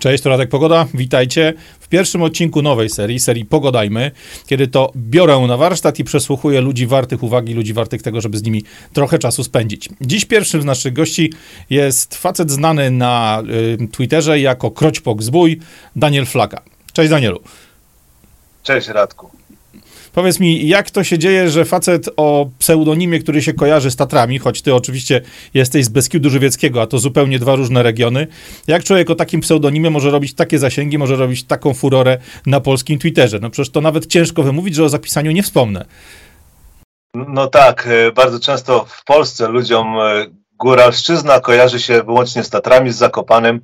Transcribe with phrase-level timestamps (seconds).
[0.00, 4.10] Cześć, to Radek Pogoda, witajcie w pierwszym odcinku nowej serii, serii Pogodajmy,
[4.46, 8.42] kiedy to biorę na warsztat i przesłuchuję ludzi wartych uwagi, ludzi wartych tego, żeby z
[8.42, 9.88] nimi trochę czasu spędzić.
[10.00, 11.32] Dziś pierwszym z naszych gości
[11.70, 13.42] jest facet znany na
[13.82, 15.60] y, Twitterze jako Kroćpok Zbój,
[15.96, 16.62] Daniel Flaka.
[16.92, 17.40] Cześć Danielu.
[18.62, 19.39] Cześć Radku.
[20.12, 24.38] Powiedz mi, jak to się dzieje, że facet o pseudonimie, który się kojarzy z Tatrami,
[24.38, 25.20] choć ty oczywiście
[25.54, 28.26] jesteś z Beskidu Żywieckiego, a to zupełnie dwa różne regiony,
[28.66, 32.98] jak człowiek o takim pseudonimie może robić takie zasięgi, może robić taką furorę na polskim
[32.98, 33.38] Twitterze?
[33.42, 35.84] No przecież to nawet ciężko wymówić, że o zapisaniu nie wspomnę.
[37.14, 40.26] No tak, e, bardzo często w Polsce ludziom e,
[40.58, 43.60] góralszczyzna kojarzy się wyłącznie z Tatrami, z Zakopanem,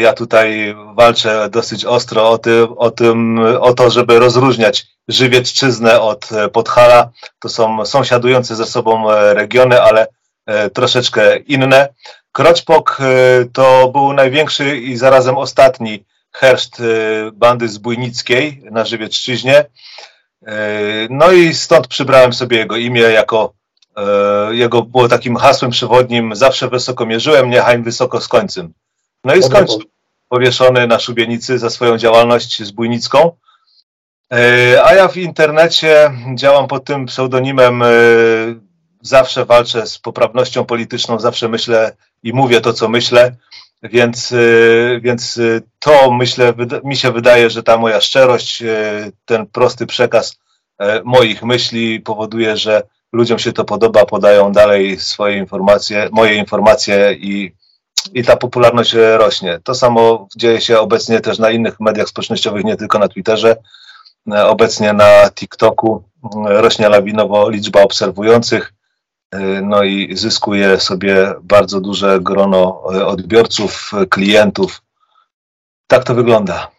[0.00, 6.32] ja tutaj walczę dosyć ostro o, tym, o, tym, o to, żeby rozróżniać Żywiecczyznę od
[6.32, 7.10] e, Podhala.
[7.38, 10.06] To są sąsiadujące ze sobą e, regiony, ale
[10.72, 11.88] troszeczkę inne.
[12.32, 12.98] Kroćpok
[13.52, 16.82] to był największy i zarazem ostatni herszt
[17.32, 19.64] bandy zbójnickiej na Żywiecczyźnie.
[21.10, 23.52] No i stąd przybrałem sobie jego imię jako
[24.50, 28.72] jego było takim hasłem przewodnim zawsze wysoko mierzyłem, niechaj wysoko z końcem.
[29.24, 29.82] No i skończył
[30.28, 33.32] powieszony na szubienicy za swoją działalność zbójnicką.
[34.32, 37.82] E, a ja w internecie działam pod tym pseudonimem.
[37.82, 37.86] E,
[39.02, 43.36] zawsze walczę z poprawnością polityczną, zawsze myślę i mówię to, co myślę,
[43.82, 45.40] więc, e, więc
[45.78, 48.62] to myślę, mi się wydaje, że ta moja szczerość,
[49.24, 50.36] ten prosty przekaz
[51.04, 57.52] moich myśli powoduje, że ludziom się to podoba, podają dalej swoje informacje, moje informacje i
[58.14, 59.60] i ta popularność rośnie.
[59.64, 63.56] To samo dzieje się obecnie też na innych mediach społecznościowych, nie tylko na Twitterze.
[64.46, 66.02] Obecnie na TikToku
[66.44, 68.72] rośnie lawinowo liczba obserwujących,
[69.62, 74.82] no i zyskuje sobie bardzo duże grono odbiorców, klientów.
[75.86, 76.70] Tak to wygląda.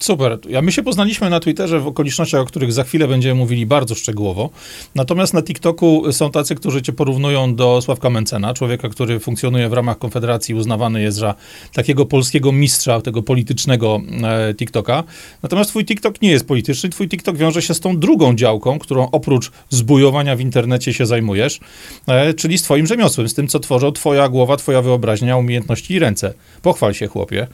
[0.00, 0.38] Super.
[0.48, 3.94] Ja my się poznaliśmy na Twitterze w okolicznościach, o których za chwilę będziemy mówili bardzo
[3.94, 4.50] szczegółowo.
[4.94, 9.72] Natomiast na TikToku są tacy, którzy cię porównują do Sławka Mencena, człowieka, który funkcjonuje w
[9.72, 11.34] ramach Konfederacji, uznawany jest za
[11.72, 15.04] takiego polskiego mistrza, tego politycznego e, TikToka.
[15.42, 19.10] Natomiast twój TikTok nie jest polityczny, twój TikTok wiąże się z tą drugą działką, którą
[19.10, 21.60] oprócz zbujowania w internecie się zajmujesz,
[22.06, 25.98] e, czyli z twoim rzemiosłem, z tym, co tworzą twoja głowa, twoja wyobraźnia, umiejętności i
[25.98, 26.34] ręce.
[26.62, 27.46] Pochwal się, chłopie.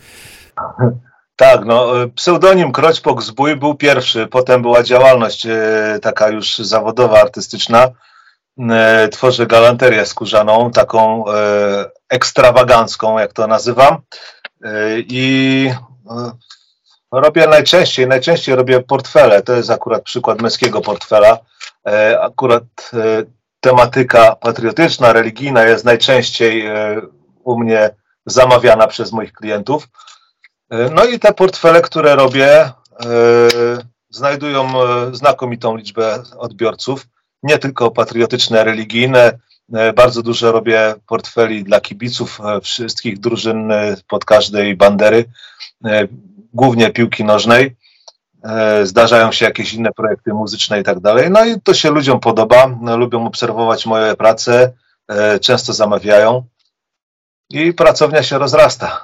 [1.37, 7.21] Tak, no, e, pseudonim Kroćpok Zbój był pierwszy, potem była działalność e, taka już zawodowa,
[7.21, 7.91] artystyczna.
[8.71, 11.35] E, tworzę galanterię skórzaną, taką e,
[12.09, 13.99] ekstrawagancką, jak to nazywam.
[14.65, 15.71] E, I
[16.11, 16.31] e,
[17.13, 19.43] robię najczęściej, najczęściej robię portfele.
[19.43, 21.39] To jest akurat przykład męskiego portfela.
[22.21, 22.91] akurat
[23.61, 26.69] tematyka patriotyczna, religijna jest najczęściej
[27.45, 27.91] u mnie
[28.27, 29.89] zamawiana przez moich klientów.
[30.71, 32.73] E, no i te portfele, które robię, e,
[34.11, 37.07] znajdują e, znakomitą liczbę odbiorców,
[37.43, 39.39] nie tylko patriotyczne, religijne.
[39.95, 43.73] Bardzo dużo robię portfeli dla kibiców wszystkich drużyn
[44.09, 45.25] pod każdej bandery,
[46.55, 47.77] głównie piłki nożnej.
[48.83, 51.31] Zdarzają się jakieś inne projekty muzyczne i tak dalej.
[51.31, 54.73] No i to się ludziom podoba, lubią obserwować moje prace,
[55.41, 56.45] często zamawiają
[57.51, 59.01] i pracownia się rozrasta.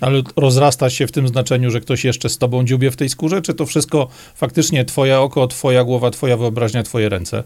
[0.00, 3.42] Ale rozrasta się w tym znaczeniu, że ktoś jeszcze z tobą dziubie w tej skórze,
[3.42, 7.42] czy to wszystko faktycznie twoje oko, twoja głowa, twoja wyobraźnia, twoje ręce?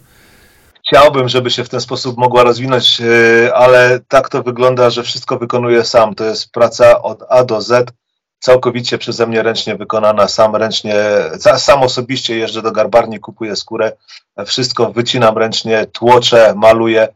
[0.88, 5.38] Chciałbym, żeby się w ten sposób mogła rozwinąć, e, ale tak to wygląda, że wszystko
[5.38, 6.14] wykonuję sam.
[6.14, 7.92] To jest praca od A do Z,
[8.38, 10.94] całkowicie przeze mnie ręcznie wykonana, sam ręcznie,
[11.56, 13.92] sam osobiście jeżdżę do garbarni, kupuję skórę,
[14.46, 17.08] wszystko wycinam ręcznie, tłoczę, maluję.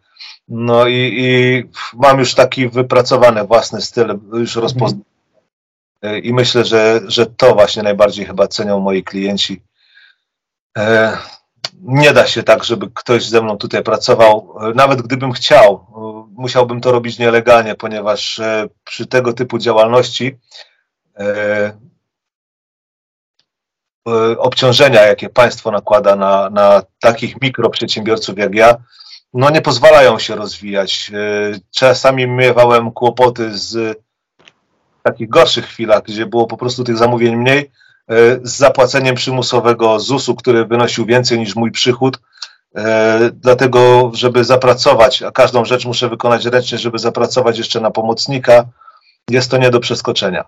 [0.49, 1.62] No i, i
[1.94, 5.05] mam już taki wypracowany własny styl, już rozpoznany.
[6.05, 9.62] E, I myślę, że, że to właśnie najbardziej chyba cenią moi klienci.
[10.78, 11.19] E,
[11.81, 14.57] nie da się tak, żeby ktoś ze mną tutaj pracował.
[14.60, 15.86] E, nawet gdybym chciał,
[16.36, 18.41] musiałbym to robić nielegalnie, ponieważ
[18.84, 20.39] przy tego typu działalności
[24.39, 28.77] obciążenia, jakie państwo nakłada na, na takich mikroprzedsiębiorców jak ja,
[29.34, 31.13] no nie pozwalają się rozwijać.
[31.71, 34.03] Czasami miewałem kłopoty z
[35.03, 37.66] takich gorszych chwilach, gdzie było po prostu tych zamówień mniej, e,
[38.42, 42.19] z zapłaceniem przymusowego ZUS-u, który wynosił więcej niż mój przychód.
[42.77, 48.65] E, dlatego, żeby zapracować, a każdą rzecz muszę wykonać ręcznie, żeby zapracować jeszcze na pomocnika,
[49.30, 50.45] jest to nie do przeskoczenia.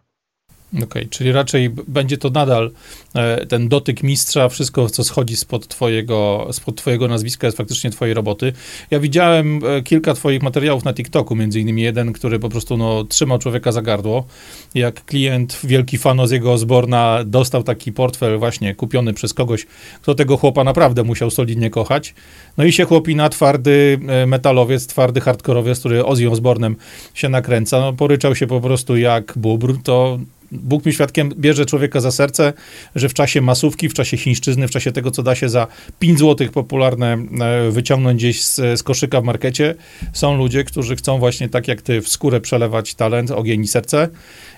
[0.77, 2.71] Okej, okay, czyli raczej będzie to nadal
[3.15, 8.15] e, ten dotyk mistrza, wszystko, co schodzi spod twojego, spod twojego nazwiska, jest faktycznie twojej
[8.15, 8.53] roboty.
[8.91, 13.05] Ja widziałem e, kilka twoich materiałów na TikToku, między innymi jeden, który po prostu no,
[13.05, 14.27] trzymał człowieka za gardło.
[14.75, 19.67] Jak klient, wielki fan z jego Osborna, dostał taki portfel właśnie kupiony przez kogoś,
[20.03, 22.15] kto tego chłopa naprawdę musiał solidnie kochać.
[22.57, 26.77] No i się chłopi na twardy e, metalowiec, twardy hardkorowiec, który Ozzy Osbornem
[27.15, 27.81] się nakręca.
[27.81, 30.19] No, poryczał się po prostu jak bubr, to
[30.53, 32.53] Bóg mi świadkiem bierze człowieka za serce,
[32.95, 35.67] że w czasie masówki, w czasie chińszczyzny, w czasie tego, co da się za
[35.99, 39.75] 5 zł popularne e, wyciągnąć gdzieś z, z, koszyka w markecie,
[40.13, 44.09] są ludzie, którzy chcą właśnie tak jak ty w skórę przelewać talent, ogień i serce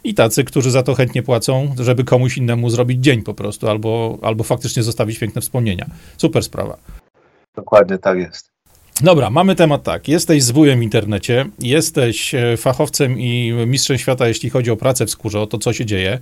[0.04, 4.18] i tacy, którzy za to chętnie płacą, żeby komuś innemu zrobić dzień po prostu, albo,
[4.22, 5.86] albo faktycznie zostawić piękne wspomnienia.
[6.16, 6.76] Super sprawa.
[7.56, 8.57] Dokładnie tak jest.
[9.00, 10.08] Dobra, mamy temat tak.
[10.08, 15.10] Jesteś zbójem w internecie, jesteś e, fachowcem i mistrzem świata, jeśli chodzi o pracę w
[15.10, 16.18] skórze, o to, co się dzieje.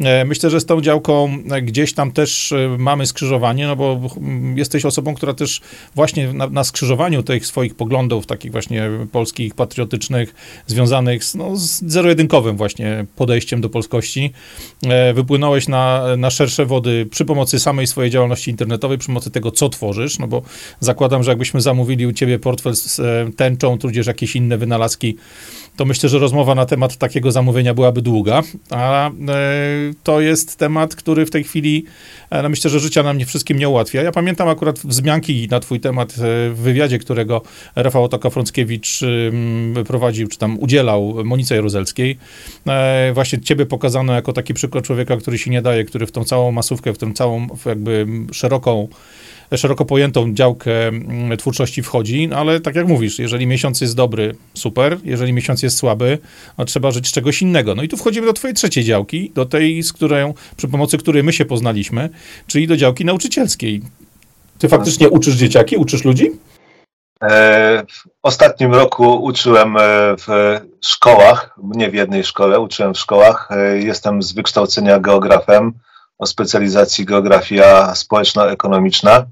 [0.00, 4.00] E, myślę, że z tą działką e, gdzieś tam też mamy skrzyżowanie, no bo
[4.54, 5.60] jesteś osobą, która też
[5.94, 10.34] właśnie na, na skrzyżowaniu tych swoich poglądów, takich właśnie polskich, patriotycznych,
[10.66, 14.32] związanych z, no, z zero-jedynkowym właśnie podejściem do polskości,
[15.14, 19.68] wypłynąłeś na, na szersze wody przy pomocy samej swojej działalności internetowej, przy pomocy tego, co
[19.68, 20.42] tworzysz, no bo
[20.80, 25.16] zakładam, że jakbyśmy zamówili ciebie portfel z e, tęczą, tudzież jakieś inne wynalazki,
[25.76, 29.12] to myślę, że rozmowa na temat takiego zamówienia byłaby długa, a e,
[30.02, 31.84] to jest temat, który w tej chwili,
[32.30, 34.02] e, no myślę, że życia nam nie wszystkim nie ułatwia.
[34.02, 36.14] Ja pamiętam akurat wzmianki na twój temat
[36.54, 37.42] w wywiadzie, którego
[37.76, 39.04] Rafał Otoka-Frąckiewicz
[39.86, 42.18] prowadził, czy tam udzielał Monice Jaruzelskiej.
[43.14, 46.52] Właśnie ciebie pokazano jako taki przykład człowieka, który się nie daje, który w tą całą
[46.52, 48.88] masówkę, w tą całą jakby szeroką
[49.56, 54.34] szeroko pojętą działkę mm, twórczości wchodzi, no ale tak jak mówisz, jeżeli miesiąc jest dobry,
[54.54, 56.18] super, jeżeli miesiąc jest słaby,
[56.58, 57.74] no trzeba żyć z czegoś innego.
[57.74, 61.22] No i tu wchodzimy do twojej trzeciej działki, do tej, z którą, przy pomocy której
[61.22, 62.08] my się poznaliśmy,
[62.46, 63.82] czyli do działki nauczycielskiej.
[64.58, 66.30] Ty faktycznie uczysz dzieciaki, uczysz ludzi?
[67.22, 69.80] E, w ostatnim roku uczyłem e,
[70.26, 73.48] w szkołach, nie w jednej szkole, uczyłem w szkołach.
[73.50, 75.72] E, jestem z wykształcenia geografem,
[76.18, 79.26] o specjalizacji geografia społeczno-ekonomiczna.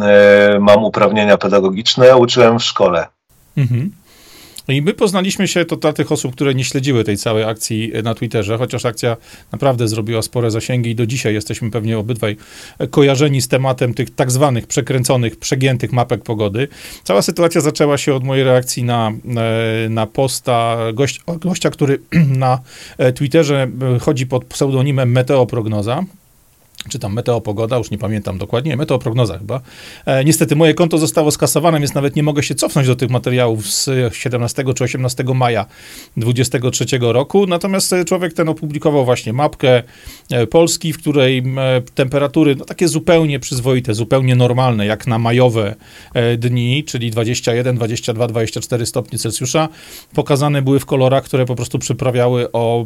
[0.00, 3.06] E, mam uprawnienia pedagogiczne, uczyłem w szkole.
[3.56, 3.90] Mhm.
[4.68, 8.14] I my poznaliśmy się, to dla tych osób, które nie śledziły tej całej akcji na
[8.14, 9.16] Twitterze, chociaż akcja
[9.52, 12.36] naprawdę zrobiła spore zasięgi i do dzisiaj jesteśmy pewnie obydwaj
[12.90, 16.68] kojarzeni z tematem tych tak zwanych przekręconych, przegiętych mapek pogody.
[17.02, 22.00] Cała sytuacja zaczęła się od mojej reakcji na, e, na posta gość, gościa, który
[22.44, 22.58] na
[22.98, 23.68] e, Twitterze
[24.00, 26.04] chodzi pod pseudonimem Meteoprognoza
[26.88, 29.60] czy tam meteopogoda, już nie pamiętam dokładnie, meteoprognoza chyba.
[30.06, 33.70] E, niestety moje konto zostało skasowane, więc nawet nie mogę się cofnąć do tych materiałów
[33.70, 35.66] z 17 czy 18 maja
[36.16, 37.46] 23 roku.
[37.46, 39.82] Natomiast e, człowiek ten opublikował właśnie mapkę
[40.30, 41.42] e, Polski, w której e,
[41.94, 45.74] temperatury no, takie zupełnie przyzwoite, zupełnie normalne, jak na majowe
[46.38, 49.68] dni, czyli 21, 22, 24 stopni Celsjusza,
[50.14, 52.84] pokazane były w kolorach, które po prostu przyprawiały o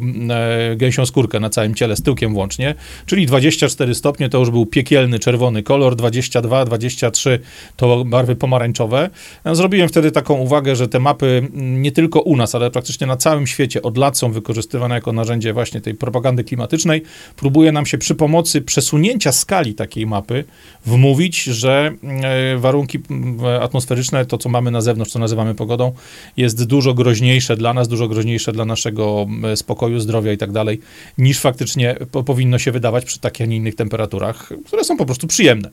[0.75, 2.75] gęsią skórkę na całym ciele, z tyłkiem włącznie,
[3.05, 7.39] czyli 24 24 stopnie to już był piekielny czerwony kolor, 22, 23
[7.75, 9.09] to barwy pomarańczowe.
[9.45, 13.47] Zrobiłem wtedy taką uwagę, że te mapy nie tylko u nas, ale praktycznie na całym
[13.47, 17.03] świecie od lat są wykorzystywane jako narzędzie właśnie tej propagandy klimatycznej.
[17.35, 20.43] Próbuje nam się przy pomocy przesunięcia skali takiej mapy
[20.85, 22.99] wmówić, że e, warunki
[23.61, 25.93] atmosferyczne, to co mamy na zewnątrz, co nazywamy pogodą,
[26.37, 30.79] jest dużo groźniejsze dla nas, dużo groźniejsze dla naszego spokoju, zdrowia i tak dalej,
[31.17, 35.27] niż faktycznie powinno się wydawać przy takich, a nie innych temperaturach, które są po prostu
[35.27, 35.69] przyjemne.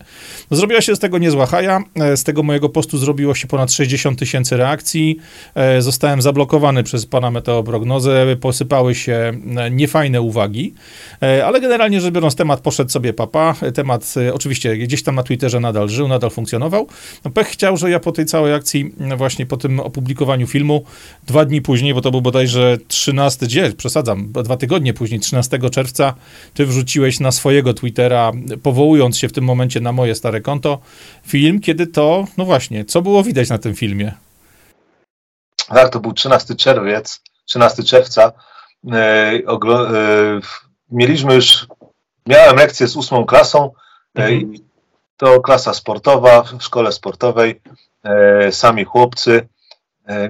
[0.51, 1.85] Zrobiła się z tego niezła haja.
[1.95, 5.17] E, z tego mojego postu zrobiło się ponad 60 tysięcy reakcji.
[5.55, 8.37] E, zostałem zablokowany przez pana meteoprognozę.
[8.41, 10.75] Posypały się e, niefajne uwagi,
[11.21, 13.55] ale generalnie rzecz biorąc, temat poszedł sobie papa.
[13.75, 16.87] Temat oczywiście gdzieś tam na Twitterze nadal żył, nadal funkcjonował.
[17.25, 20.85] No, pech chciał, że ja po tej całej akcji, właśnie po tym opublikowaniu filmu,
[21.27, 26.15] dwa dni później, bo to był bodajże 13 dzień, przesadzam, dwa tygodnie później, 13 czerwca,
[26.55, 30.79] ty wrzuciłeś na swojego Twittera Twittera, powołując się w tym momencie na moje stare konto,
[31.27, 34.13] film, kiedy to, no właśnie, co było widać na tym filmie?
[35.69, 38.33] Tak, to był 13 czerwiec, 13 czerwca.
[38.93, 39.41] E, e,
[40.91, 41.67] mieliśmy już,
[42.27, 43.73] miałem lekcję z ósmą klasą,
[44.19, 44.53] e, mhm.
[45.17, 47.61] to klasa sportowa w szkole sportowej,
[48.51, 49.49] sami chłopcy.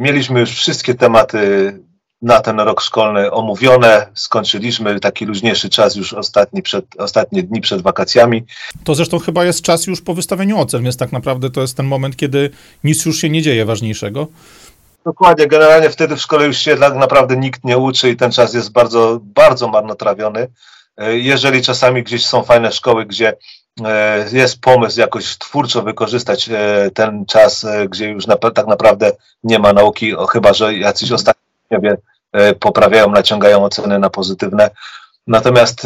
[0.01, 1.73] Mieliśmy już wszystkie tematy
[2.27, 4.07] na ten rok szkolny omówione.
[4.15, 8.45] Skończyliśmy taki luźniejszy czas już ostatni przed, ostatnie dni przed wakacjami.
[8.85, 11.87] To zresztą chyba jest czas już po wystawieniu ocen, więc tak naprawdę to jest ten
[11.87, 12.51] moment, kiedy
[12.85, 14.27] nic już się nie dzieje ważniejszego.
[15.05, 18.55] Dokładnie, generalnie wtedy w szkole już się tak naprawdę nikt nie uczy i ten czas
[18.55, 20.49] jest bardzo, bardzo marnotrawiony.
[20.97, 23.37] E, jeżeli czasami gdzieś są fajne szkoły, gdzie
[23.85, 29.13] e, jest pomysł jakoś twórczo wykorzystać e, ten czas, gdzie już tak naprawdę
[29.45, 31.81] nie ma nauki, chyba że jacyś ostatnio
[32.61, 34.71] poprawiają, naciągają oceny na pozytywne.
[35.27, 35.83] Natomiast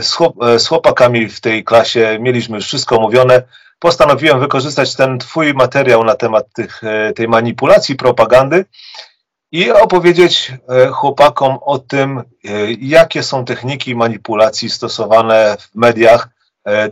[0.00, 3.42] z, chłop, z chłopakami w tej klasie mieliśmy już wszystko mówione.
[3.78, 6.82] Postanowiłem wykorzystać ten twój materiał na temat tych,
[7.16, 8.64] tej manipulacji, propagandy
[9.52, 10.52] i opowiedzieć
[10.92, 12.22] chłopakom o tym,
[12.80, 16.28] jakie są techniki manipulacji stosowane w mediach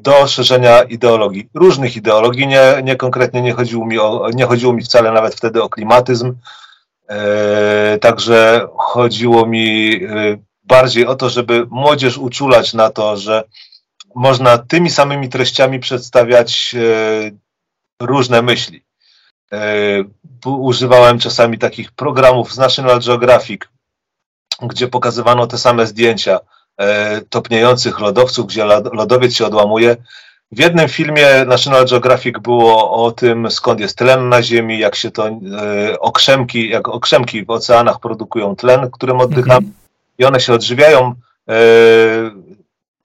[0.01, 2.47] do szerzenia ideologii, różnych ideologii.
[2.47, 6.35] Nie, nie konkretnie nie chodziło, mi o, nie chodziło mi wcale nawet wtedy o klimatyzm,
[8.01, 10.01] także chodziło mi
[10.65, 13.45] bardziej o to, żeby młodzież uczulać na to, że
[14.15, 16.75] można tymi samymi treściami przedstawiać
[18.01, 18.85] różne myśli.
[19.53, 19.59] E,
[20.47, 23.63] używałem czasami takich programów z National Geographic,
[24.63, 26.41] gdzie pokazywano te same zdjęcia
[26.79, 29.97] e, topniejących lodowców, gdzie lodowiec się odłamuje.
[30.53, 35.11] W jednym filmie National Geographic było o tym, skąd jest tlen na Ziemi, jak się
[35.11, 40.19] to e, okrzemki, jak okrzemki w oceanach produkują tlen, którym oddychamy mm -hmm.
[40.19, 41.15] i one się odżywiają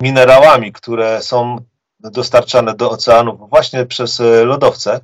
[0.02, 1.58] minerałami, które są
[2.00, 5.00] dostarczane do oceanów właśnie przez lodowce.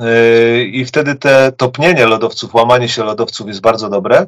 [0.00, 4.26] Yy, i wtedy te topnienie lodowców, łamanie się lodowców jest bardzo dobre.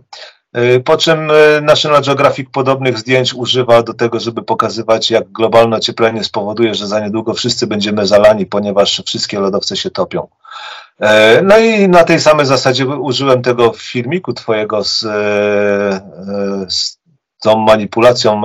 [0.55, 5.77] Yy, po czym yy, National Geographic podobnych zdjęć używa do tego, żeby pokazywać, jak globalne
[5.77, 10.29] ocieplenie spowoduje, że za niedługo wszyscy będziemy zalani, ponieważ wszystkie lodowce się topią.
[11.43, 14.99] No i na tej samej zasadzie użyłem tego w filmiku Twojego z,
[16.69, 16.99] z
[17.41, 18.43] tą manipulacją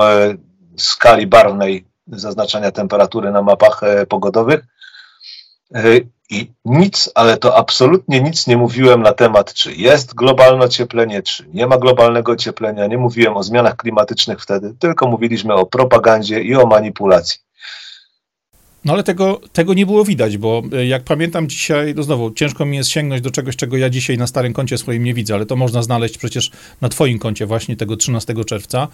[0.77, 4.65] skali barwnej zaznaczania temperatury na mapach pogodowych.
[6.29, 11.45] I nic, ale to absolutnie nic nie mówiłem na temat, czy jest globalne ocieplenie, czy
[11.53, 12.87] nie ma globalnego ocieplenia.
[12.87, 17.44] Nie mówiłem o zmianach klimatycznych wtedy, tylko mówiliśmy o propagandzie i o manipulacji.
[18.85, 22.65] No ale tego, tego nie było widać, bo e, jak pamiętam dzisiaj, no znowu, ciężko
[22.65, 25.45] mi jest sięgnąć do czegoś, czego ja dzisiaj na starym koncie swoim nie widzę, ale
[25.45, 26.51] to można znaleźć przecież
[26.81, 28.87] na twoim koncie właśnie tego 13 czerwca.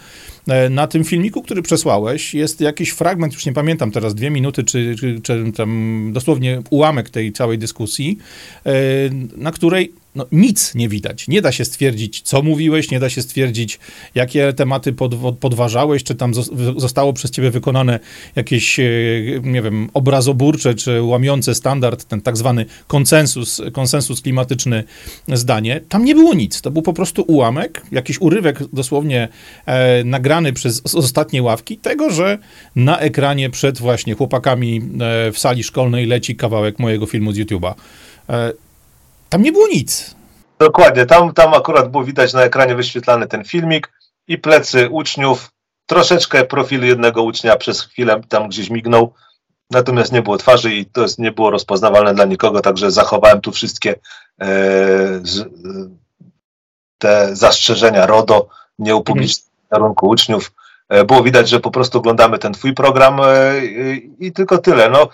[0.47, 4.63] E, na tym filmiku, który przesłałeś, jest jakiś fragment, już nie pamiętam teraz, dwie minuty,
[4.63, 8.17] czy, czy, czy tam dosłownie ułamek tej całej dyskusji,
[8.65, 8.71] e,
[9.37, 11.27] na której no, nic nie widać.
[11.27, 13.79] Nie da się stwierdzić, co mówiłeś, nie da się stwierdzić,
[14.15, 16.33] jakie tematy pod, podważałeś, czy tam
[16.77, 17.99] zostało przez ciebie wykonane
[18.35, 18.83] jakieś, e,
[19.43, 24.83] nie wiem, obrazoburcze, czy łamiące standard, ten tak zwany konsensus, konsensus klimatyczny
[25.27, 25.81] zdanie.
[25.89, 26.61] Tam nie było nic.
[26.61, 29.27] To był po prostu ułamek, jakiś urywek dosłownie
[29.65, 32.37] e, nagrany przez ostatnie ławki tego, że
[32.75, 37.73] na ekranie przed właśnie chłopakami e, w sali szkolnej leci kawałek mojego filmu z YouTube'a.
[38.29, 38.53] E,
[39.31, 40.15] tam nie było nic.
[40.59, 43.91] Dokładnie, tam, tam akurat było widać na ekranie wyświetlany ten filmik
[44.27, 45.51] i plecy uczniów,
[45.85, 49.13] troszeczkę profil jednego ucznia przez chwilę tam gdzieś mignął,
[49.69, 53.51] natomiast nie było twarzy i to jest, nie było rozpoznawalne dla nikogo, także zachowałem tu
[53.51, 54.47] wszystkie e,
[55.23, 55.49] z,
[56.97, 58.47] te zastrzeżenia RODO,
[58.79, 59.83] nie upublicznienia mhm.
[59.83, 60.51] rynku uczniów.
[60.89, 63.25] E, było widać, że po prostu oglądamy ten twój program e,
[64.19, 64.89] i tylko tyle.
[64.89, 65.09] No,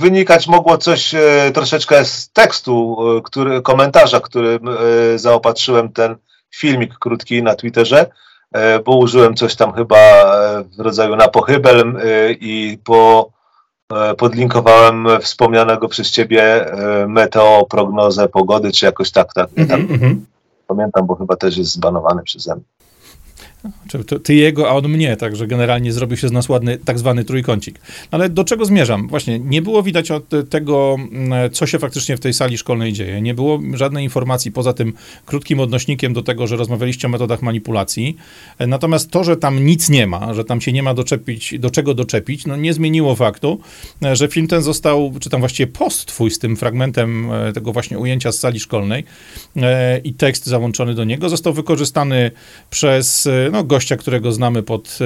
[0.00, 6.16] wynikać mogło coś e, troszeczkę z tekstu, e, który, komentarza, którym e, zaopatrzyłem ten
[6.54, 8.06] filmik krótki na Twitterze,
[8.84, 9.96] bo użyłem coś tam chyba
[10.76, 12.00] w rodzaju na pochybel
[12.40, 13.30] i po,
[14.18, 16.66] podlinkowałem wspomnianego przez ciebie
[17.08, 19.80] meteo, prognozę pogody, czy jakoś tak, tak, mm -hmm, tak.
[19.80, 20.16] Mm -hmm.
[20.66, 22.64] Pamiętam, bo chyba też jest zbanowany przeze mnie.
[24.22, 27.80] Ty jego, a on mnie, także generalnie zrobił się z nas ładny tak zwany trójkącik.
[28.10, 29.08] Ale do czego zmierzam?
[29.08, 33.22] Właśnie nie było widać od tego, mm, co się faktycznie w tej sali szkolnej dzieje.
[33.22, 34.92] Nie było żadnej informacji poza tym
[35.26, 38.16] krótkim odnośnikiem do tego, że rozmawialiście o metodach manipulacji.
[38.58, 41.94] Natomiast to, że tam nic nie ma, że tam się nie ma doczepić, do czego
[41.94, 43.60] doczepić, no nie zmieniło faktu,
[44.12, 47.98] że film ten został, czy tam właściwie post twój z tym fragmentem e, tego właśnie
[47.98, 49.04] ujęcia z sali szkolnej
[49.56, 52.30] e, i tekst załączony do niego został wykorzystany
[52.70, 54.98] przez e, no, gościa, którego znamy pod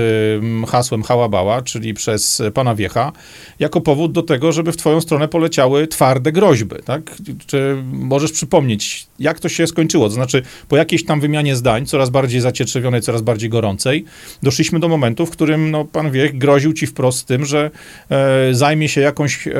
[0.68, 3.12] hasłem Hałabała, czyli przez pana Wiecha,
[3.58, 7.16] jako powód do tego, żeby w twoją stronę poleciały twarde groźby, tak?
[7.46, 10.08] Czy możesz przypomnieć, jak to się skończyło?
[10.08, 14.04] To znaczy, po jakiejś tam wymianie zdań, coraz bardziej zacietrzewionej, coraz bardziej gorącej,
[14.42, 17.70] doszliśmy do momentu, w którym no, pan Wiech groził ci wprost tym, że
[18.10, 19.52] e, zajmie się jakąś, e,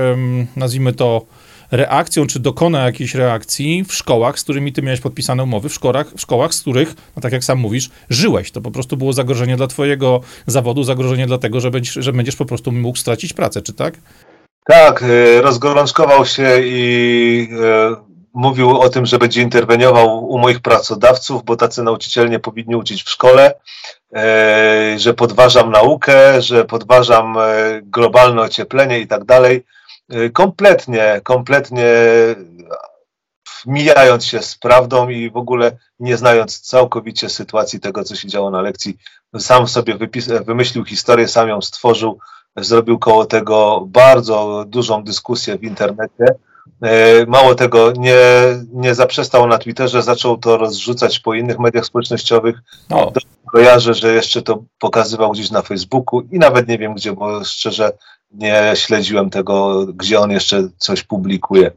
[0.57, 1.26] nazwijmy to,
[1.71, 6.07] reakcją, czy dokona jakiejś reakcji w szkołach, z którymi ty miałeś podpisane umowy, w szkołach,
[6.17, 8.51] w szkołach z których, no tak jak sam mówisz, żyłeś.
[8.51, 12.45] To po prostu było zagrożenie dla twojego zawodu, zagrożenie dlatego, że będziesz, że będziesz po
[12.45, 13.95] prostu mógł stracić pracę, czy tak?
[14.67, 17.97] Tak, e, rozgorączkował się i e,
[18.35, 23.03] mówił o tym, że będzie interweniował u moich pracodawców, bo tacy nauczyciele nie powinni uczyć
[23.03, 23.55] w szkole,
[24.17, 27.37] e, że podważam naukę, że podważam
[27.83, 29.65] globalne ocieplenie i tak dalej.
[30.09, 31.95] E, kompletnie, kompletnie
[33.67, 38.51] mijając się z prawdą i w ogóle nie znając całkowicie sytuacji tego, co się działo
[38.51, 38.99] na lekcji,
[39.39, 39.99] sam sobie
[40.47, 42.19] wymyślił historię, sam ją stworzył,
[42.57, 46.25] zrobił koło tego bardzo dużą dyskusję w internecie.
[46.83, 48.17] E, mało tego, nie,
[48.73, 52.57] nie zaprzestał na Twitterze, zaczął to rozrzucać po innych mediach społecznościowych.
[52.91, 53.13] No.
[53.53, 57.93] Kojarzę, że jeszcze to pokazywał gdzieś na Facebooku i nawet nie wiem gdzie, bo szczerze
[58.30, 61.71] nie śledziłem tego, gdzie on jeszcze coś publikuje.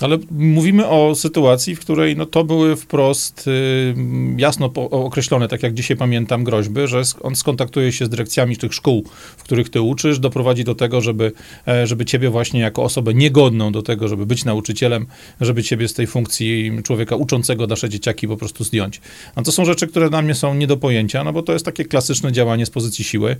[0.00, 3.94] Ale mówimy o sytuacji, w której no, to były wprost y,
[4.36, 8.74] jasno po, określone, tak jak dzisiaj pamiętam, groźby, że on skontaktuje się z dyrekcjami tych
[8.74, 9.04] szkół,
[9.36, 11.32] w których ty uczysz, doprowadzi do tego, żeby,
[11.68, 15.06] e, żeby ciebie właśnie jako osobę niegodną do tego, żeby być nauczycielem,
[15.40, 19.00] żeby ciebie z tej funkcji człowieka uczącego nasze dzieciaki po prostu zdjąć.
[19.34, 21.64] A to są rzeczy, które dla mnie są nie do pojęcia, no bo to jest
[21.64, 23.36] takie klasyczne działanie z pozycji siły.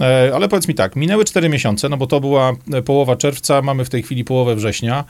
[0.00, 3.62] E, ale powiedz mi tak, minęły cztery miesiące, no bo to była e, połowa czerwca,
[3.62, 5.04] mamy w tej chwili połowę września.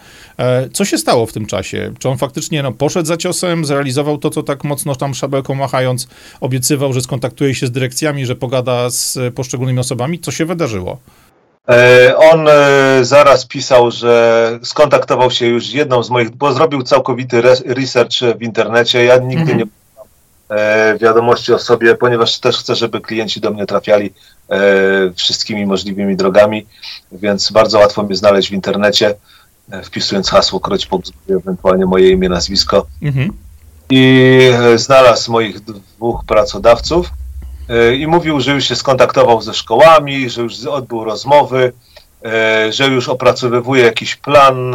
[0.73, 1.93] Co co się stało w tym czasie?
[1.99, 6.09] Czy on faktycznie no, poszedł za ciosem, zrealizował to, co tak mocno tam szabelką machając
[6.41, 10.19] obiecywał, że skontaktuje się z dyrekcjami, że pogada z poszczególnymi osobami?
[10.19, 10.99] Co się wydarzyło?
[11.69, 17.43] E, on e, zaraz pisał, że skontaktował się już jedną z moich, bo zrobił całkowity
[17.67, 19.05] research w internecie.
[19.05, 19.59] Ja nigdy mhm.
[19.59, 19.65] nie
[20.57, 24.13] e, wiadomości o sobie, ponieważ też chcę, żeby klienci do mnie trafiali
[25.17, 26.67] wszystkimi możliwymi drogami,
[27.13, 29.15] więc bardzo łatwo mnie znaleźć w internecie.
[29.71, 32.87] E, wpisując hasło Kroć po ewentualnie moje imię, nazwisko.
[33.03, 33.33] Mhm.
[33.91, 37.11] I e, znalazł moich dwóch pracodawców
[37.69, 41.73] e, i mówił, że już się skontaktował ze szkołami, że już odbył rozmowy,
[42.71, 44.75] że już opracowywuje jakiś plan,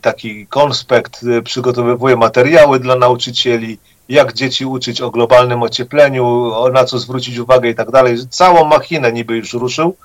[0.00, 7.38] taki konspekt, przygotowywuje materiały dla nauczycieli, jak dzieci uczyć o globalnym ociepleniu, na co zwrócić
[7.38, 8.16] uwagę i tak dalej.
[8.30, 9.96] Całą machinę niby już ruszył.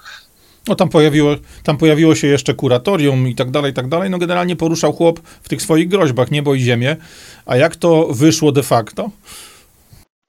[0.67, 4.09] No tam pojawiło, tam pojawiło się jeszcze kuratorium i tak dalej, i tak dalej.
[4.09, 6.95] No generalnie poruszał chłop w tych swoich groźbach niebo i ziemię.
[7.45, 9.09] A jak to wyszło de facto?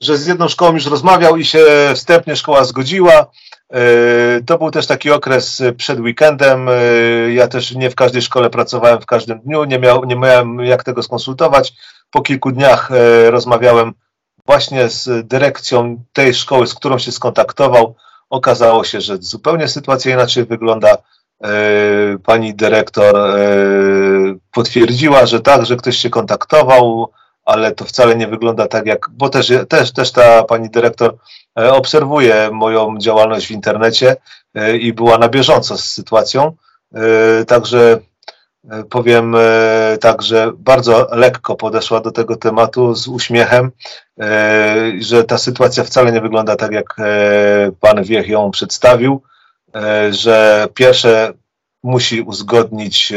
[0.02, 3.30] Że z jedną szkołą już rozmawiał i się wstępnie szkoła zgodziła.
[3.72, 3.80] E,
[4.46, 6.68] to był też taki okres przed weekendem.
[6.68, 6.72] E,
[7.32, 10.84] ja też nie w każdej szkole pracowałem w każdym dniu, nie, miał, nie miałem jak
[10.84, 11.72] tego skonsultować.
[12.10, 13.92] Po kilku dniach e, rozmawiałem
[14.46, 17.94] właśnie z dyrekcją tej szkoły, z którą się skontaktował
[18.30, 20.96] Okazało się, że zupełnie sytuacja inaczej wygląda.
[21.44, 23.40] E, pani dyrektor e,
[24.52, 27.12] potwierdziła, że tak, że ktoś się kontaktował,
[27.44, 31.16] ale to wcale nie wygląda tak jak, bo też, też, też ta pani dyrektor
[31.58, 34.16] e, obserwuje moją działalność w internecie
[34.80, 36.56] i była na bieżąco z sytuacją.
[37.46, 38.00] Także
[38.90, 43.70] powiem e, tak, że bardzo lekko podeszła do tego tematu z uśmiechem,
[44.20, 46.96] e, że ta sytuacja wcale nie wygląda tak, jak
[47.81, 49.22] pan Wiech ją przedstawił,
[50.11, 51.33] że pierwsze
[51.82, 53.12] musi uzgodnić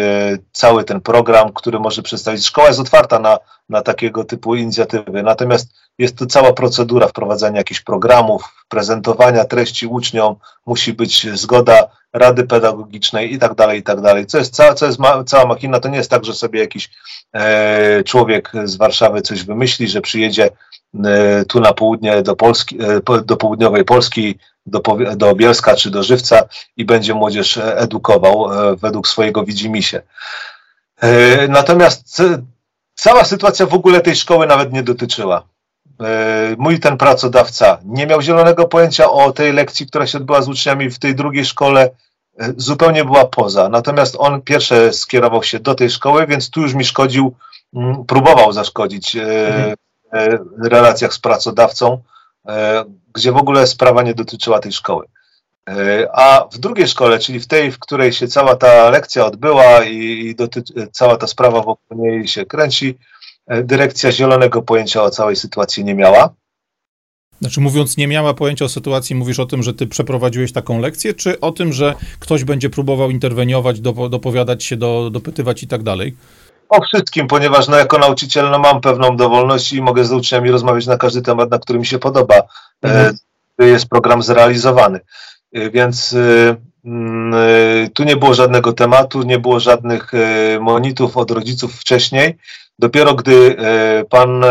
[0.52, 2.46] cały ten program, który może przedstawić.
[2.46, 3.38] Szkoła jest otwarta na,
[3.70, 10.36] na takiego typu inicjatywy, natomiast jest to cała procedura wprowadzania jakichś programów, prezentowania treści uczniom,
[10.66, 14.26] musi być zgoda Rady Pedagogicznej i tak dalej, i tak dalej.
[14.26, 16.90] Co jest, cała, co jest ma, cała machina, to nie jest tak, że sobie jakiś
[17.34, 20.50] e, człowiek z Warszawy coś wymyśli, że przyjedzie e,
[21.48, 24.82] tu na południe do Polski, e, do południowej Polski, do,
[25.16, 26.44] do Bielska czy do Żywca
[26.78, 30.02] i będzie młodzież edukował e, według swojego widzimisię.
[31.50, 32.22] Natomiast
[32.96, 35.44] cała sytuacja w ogóle tej szkoły nawet nie dotyczyła.
[36.58, 40.90] Mój ten pracodawca nie miał zielonego pojęcia o tej lekcji, która się odbyła z uczniami
[40.90, 41.90] w tej drugiej szkole,
[42.58, 43.70] zupełnie była poza.
[43.70, 47.36] Natomiast on pierwsze skierował się do tej szkoły, więc tu już mi szkodził,
[47.76, 49.76] mm, próbował zaszkodzić mhm.
[50.58, 52.02] W relacjach z pracodawcą,
[53.14, 55.06] gdzie w ogóle sprawa nie dotyczyła tej szkoły.
[56.14, 59.96] A w drugiej szkole, czyli w tej, w której się cała ta lekcja odbyła i,
[59.98, 62.98] i doty- cała ta sprawa wokół niej się kręci,
[63.48, 66.34] E, dyrekcja zielonego pojęcia o całej sytuacji nie miała.
[67.42, 71.14] Znaczy, mówiąc, nie miała pojęcia o sytuacji, mówisz o tym, że ty przeprowadziłeś taką lekcję,
[71.14, 76.16] czy o tym, że ktoś będzie próbował interweniować, dopowiadać się, do, dopytywać i tak dalej?
[76.72, 80.88] O wszystkim, ponieważ no, jako nauczyciel no, mam pewną dowolność i mogę z uczniami rozmawiać
[80.88, 82.36] na każdy temat, na który mi się podoba.
[82.36, 82.44] E,
[82.84, 83.18] mhm.
[83.60, 85.00] Jest program zrealizowany.
[85.54, 86.56] E, więc e,
[86.86, 90.12] mm, tu nie było żadnego tematu, nie było żadnych
[90.60, 92.38] monitów od rodziców wcześniej.
[92.80, 93.56] Dopiero gdy
[94.10, 94.44] pan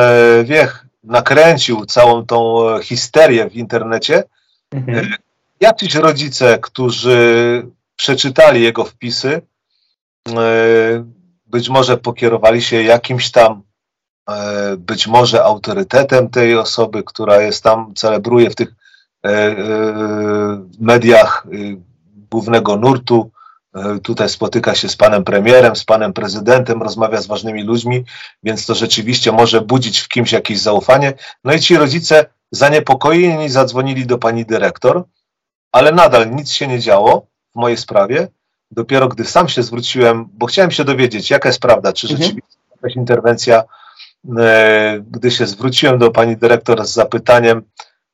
[0.45, 4.25] Wiech nakręcił całą tą histerię w internecie,
[4.71, 5.15] mhm.
[5.61, 9.43] jacyś rodzice, którzy przeczytali jego wpisy,
[11.51, 13.63] być może pokierowali się jakimś tam,
[14.29, 18.75] e, być może autorytetem tej osoby, która jest tam, celebruje w tych
[19.27, 19.57] e,
[20.81, 21.47] mediach
[22.31, 23.31] głównego nurtu.
[24.03, 28.05] Tutaj spotyka się z panem premierem, z panem prezydentem, rozmawia z ważnymi ludźmi,
[28.43, 31.13] więc to rzeczywiście może budzić w kimś jakieś zaufanie.
[31.45, 35.05] No i ci rodzice zaniepokojeni zadzwonili do pani dyrektor,
[35.73, 38.29] ale nadal nic się nie działo w mojej sprawie.
[38.71, 42.23] Dopiero gdy sam się zwróciłem, bo chciałem się dowiedzieć, jaka jest prawda, czy mhm.
[42.23, 42.71] rzeczywiście mhm.
[42.77, 43.65] jakaś interwencja,
[44.39, 47.63] e, gdy się zwróciłem do pani dyrektor z zapytaniem,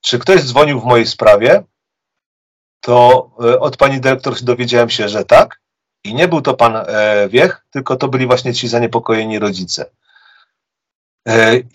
[0.00, 1.62] czy ktoś dzwonił w mojej sprawie,
[2.80, 5.60] to e, od pani dyrektor dowiedziałem się, że tak.
[6.04, 9.86] I nie był to pan e, Wiech, tylko to byli właśnie ci zaniepokojeni rodzice.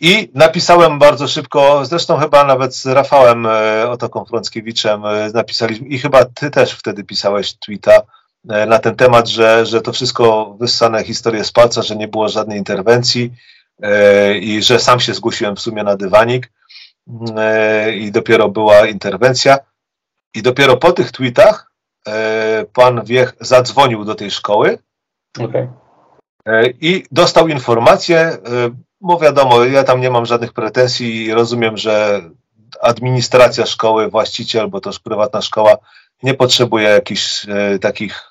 [0.01, 3.47] I napisałem bardzo szybko, zresztą chyba nawet z Rafałem
[3.89, 8.01] Otoką Frąckiewiczem napisaliśmy, i chyba ty też wtedy pisałeś tweeta,
[8.43, 12.57] na ten temat, że, że to wszystko wyssane historie z palca, że nie było żadnej
[12.57, 13.33] interwencji
[13.81, 16.51] e, i że sam się zgłosiłem w sumie na dywanik
[17.37, 19.57] e, i dopiero była interwencja.
[20.35, 21.71] I dopiero po tych tweetach
[22.73, 24.77] pan Wiech zadzwonił do tej szkoły
[25.39, 25.67] okay.
[26.81, 28.37] i dostał informację,
[29.01, 32.21] bo wiadomo, ja tam nie mam żadnych pretensji i rozumiem, że
[32.81, 35.77] administracja szkoły, właściciel, bo to już prywatna szkoła,
[36.23, 37.45] nie potrzebuje jakichś
[37.81, 38.30] takich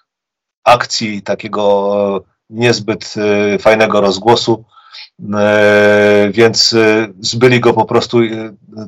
[0.65, 4.65] akcji, takiego niezbyt e, fajnego rozgłosu,
[5.35, 8.19] e, więc e, zbyli go po prostu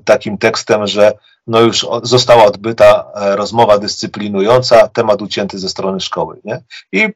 [0.05, 1.13] takim tekstem, że
[1.47, 6.41] no już została odbyta rozmowa dyscyplinująca, temat ucięty ze strony szkoły.
[6.45, 6.63] Nie?
[6.93, 7.09] I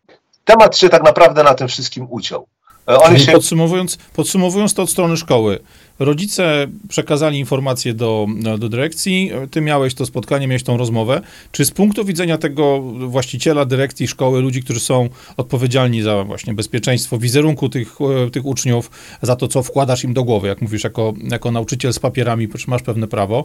[0.45, 2.47] temat się tak naprawdę na tym wszystkim uciął.
[2.87, 3.33] Oni się...
[3.33, 5.59] podsumowując, podsumowując to od strony szkoły,
[5.99, 8.27] rodzice przekazali informacje do,
[8.59, 11.20] do dyrekcji, ty miałeś to spotkanie, miałeś tą rozmowę.
[11.53, 17.18] Czy z punktu widzenia tego właściciela dyrekcji szkoły, ludzi, którzy są odpowiedzialni za właśnie bezpieczeństwo
[17.18, 17.99] wizerunku tych,
[18.33, 18.90] tych uczniów,
[19.22, 22.83] za to, co wkładasz im do głowy, jak mówisz, jako, jako nauczyciel z papierami, masz
[22.83, 23.44] pewne prawo,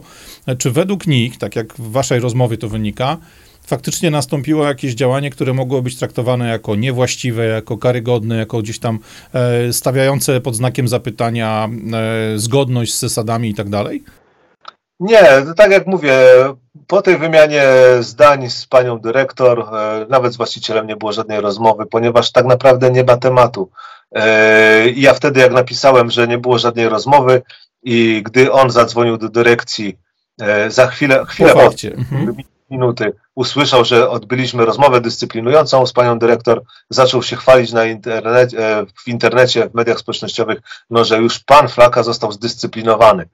[0.58, 3.18] czy według nich, tak jak w waszej rozmowie to wynika,
[3.66, 8.98] faktycznie nastąpiło jakieś działanie, które mogło być traktowane jako niewłaściwe, jako karygodne, jako gdzieś tam
[9.34, 14.04] e, stawiające pod znakiem zapytania e, zgodność z zasadami i tak dalej?
[15.00, 15.22] Nie,
[15.56, 16.14] tak jak mówię,
[16.86, 17.64] po tej wymianie
[18.00, 22.90] zdań z panią dyrektor, e, nawet z właścicielem nie było żadnej rozmowy, ponieważ tak naprawdę
[22.90, 23.70] nie ma tematu.
[24.94, 27.42] I ja wtedy, jak napisałem, że nie było żadnej rozmowy,
[27.82, 29.98] i gdy on zadzwonił do dyrekcji,
[30.68, 32.34] za chwilę, chwilę po, mhm
[32.72, 38.86] minuty usłyszał, że odbyliśmy rozmowę dyscyplinującą z panią dyrektor, zaczął się chwalić na internet, e,
[39.04, 40.58] w internecie, w mediach społecznościowych,
[40.90, 43.28] no, że już pan Flaka został zdyscyplinowany.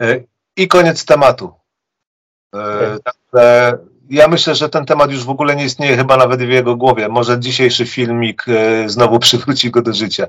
[0.00, 0.20] E,
[0.56, 1.52] I koniec tematu.
[2.54, 3.78] E, także
[4.10, 7.08] ja myślę, że ten temat już w ogóle nie istnieje chyba nawet w jego głowie.
[7.08, 8.44] Może dzisiejszy filmik
[8.86, 10.26] znowu przywróci go do życia.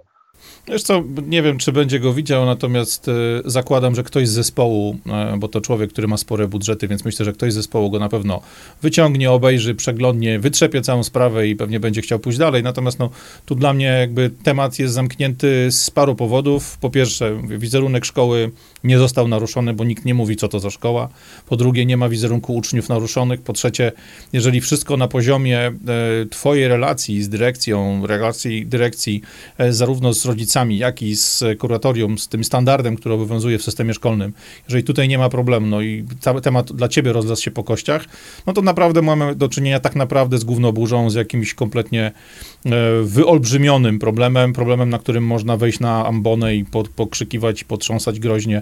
[0.69, 3.11] Wiesz co, nie wiem, czy będzie go widział, natomiast e,
[3.45, 7.25] zakładam, że ktoś z zespołu, e, bo to człowiek, który ma spore budżety, więc myślę,
[7.25, 8.41] że ktoś z zespołu go na pewno
[8.81, 12.63] wyciągnie, obejrzy, przeglądnie, wytrzepie całą sprawę i pewnie będzie chciał pójść dalej.
[12.63, 13.09] Natomiast no,
[13.45, 16.77] tu dla mnie jakby temat jest zamknięty z paru powodów.
[16.77, 18.51] Po pierwsze, wizerunek szkoły
[18.87, 21.09] nie został naruszony, bo nikt nie mówi, co to za szkoła.
[21.45, 23.41] Po drugie, nie ma wizerunku uczniów naruszonych.
[23.41, 23.91] Po trzecie,
[24.33, 25.73] jeżeli wszystko na poziomie e,
[26.29, 29.21] twojej relacji z dyrekcją, relacji dyrekcji
[29.69, 34.33] zarówno z rodzicami, jak i z kuratorium, z tym standardem, który obowiązuje w systemie szkolnym,
[34.67, 38.05] jeżeli tutaj nie ma problemu, no i cały temat dla ciebie rozlasł się po kościach,
[38.47, 42.11] no to naprawdę mamy do czynienia tak naprawdę z głównoburzą, z jakimś kompletnie
[42.65, 42.71] e,
[43.03, 48.61] wyolbrzymionym problemem, problemem, na którym można wejść na ambonę i pokrzykiwać, potrząsać groźnie e,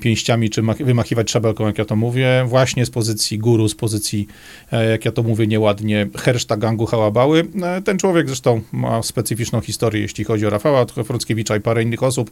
[0.00, 4.26] pięściami, czy wymachiwać szabelką, jak ja to mówię, właśnie z pozycji guru, z pozycji,
[4.72, 7.46] e, jak ja to mówię nieładnie, herszta gangu Hałabały.
[7.84, 12.30] Ten człowiek zresztą ma specyficzną historię, jeśli chodzi o Rafała Frockiewicza i parę innych osób.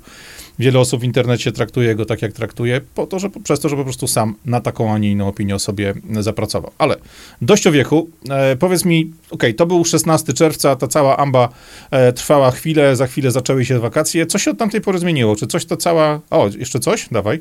[0.59, 3.77] Wiele osób w internecie traktuje go tak, jak traktuje, po to, że, przez to, że
[3.77, 6.71] po prostu sam na taką, a nie inną opinię o sobie zapracował.
[6.79, 6.97] Ale
[7.43, 8.09] dość o wiechu.
[8.31, 11.49] E, powiedz mi, ok, to był 16 czerwca, ta cała amba
[11.91, 14.27] e, trwała chwilę, za chwilę zaczęły się wakacje.
[14.27, 15.37] Co się od tamtej pory zmieniło?
[15.37, 16.21] Czy coś to cała...
[16.31, 17.09] O, jeszcze coś?
[17.09, 17.41] Dawaj.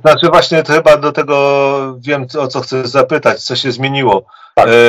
[0.00, 4.24] Znaczy właśnie to chyba do tego wiem, o co chcę zapytać, co się zmieniło.
[4.54, 4.68] Tak.
[4.68, 4.88] E,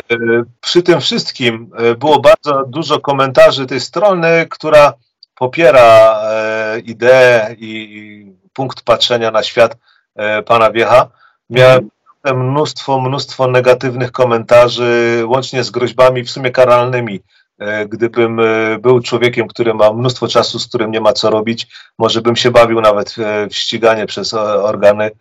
[0.61, 4.93] przy tym wszystkim e, było bardzo dużo komentarzy tej strony, która
[5.35, 9.77] popiera e, ideę i punkt patrzenia na świat
[10.15, 11.09] e, pana Wiecha.
[11.49, 11.89] Miałem
[12.25, 17.19] mnóstwo, mnóstwo negatywnych komentarzy, łącznie z groźbami w sumie karalnymi.
[17.59, 18.41] E, gdybym
[18.81, 21.67] był człowiekiem, który ma mnóstwo czasu, z którym nie ma co robić,
[21.97, 23.15] może bym się bawił nawet
[23.49, 25.11] w ściganie przez organy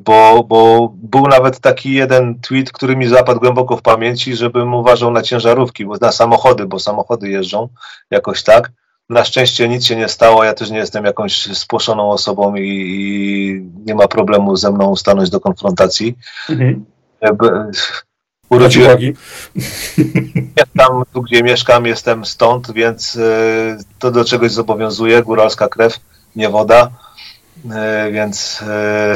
[0.00, 5.10] bo, bo był nawet taki jeden tweet, który mi zapadł głęboko w pamięci, żebym uważał
[5.10, 7.68] na ciężarówki, na samochody, bo samochody jeżdżą
[8.10, 8.70] jakoś tak.
[9.08, 13.60] Na szczęście nic się nie stało, ja też nie jestem jakąś spłoszoną osobą i, i
[13.86, 16.16] nie ma problemu ze mną stanąć do konfrontacji.
[16.50, 16.84] Mhm.
[18.50, 18.98] Urodziłem
[20.78, 25.22] tam, tu gdzie mieszkam, jestem stąd, więc y, to do czegoś zobowiązuje.
[25.22, 26.00] Góralska krew,
[26.36, 26.90] nie woda.
[27.70, 29.14] E, więc e,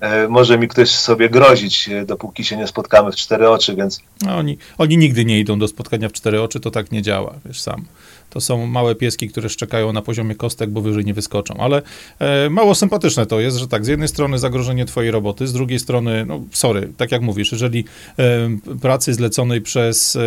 [0.00, 4.00] e, może mi ktoś sobie grozić, dopóki się nie spotkamy w cztery oczy, więc...
[4.22, 7.34] No, oni, oni nigdy nie idą do spotkania w cztery oczy, to tak nie działa,
[7.44, 7.84] wiesz sam
[8.30, 11.54] to są małe pieski, które szczekają na poziomie kostek, bo wyżej nie wyskoczą.
[11.58, 11.82] Ale
[12.18, 15.78] e, mało sympatyczne to jest, że tak, z jednej strony zagrożenie twojej roboty, z drugiej
[15.78, 17.84] strony, no sorry, tak jak mówisz, jeżeli
[18.18, 18.48] e,
[18.80, 20.20] pracy zleconej przez e,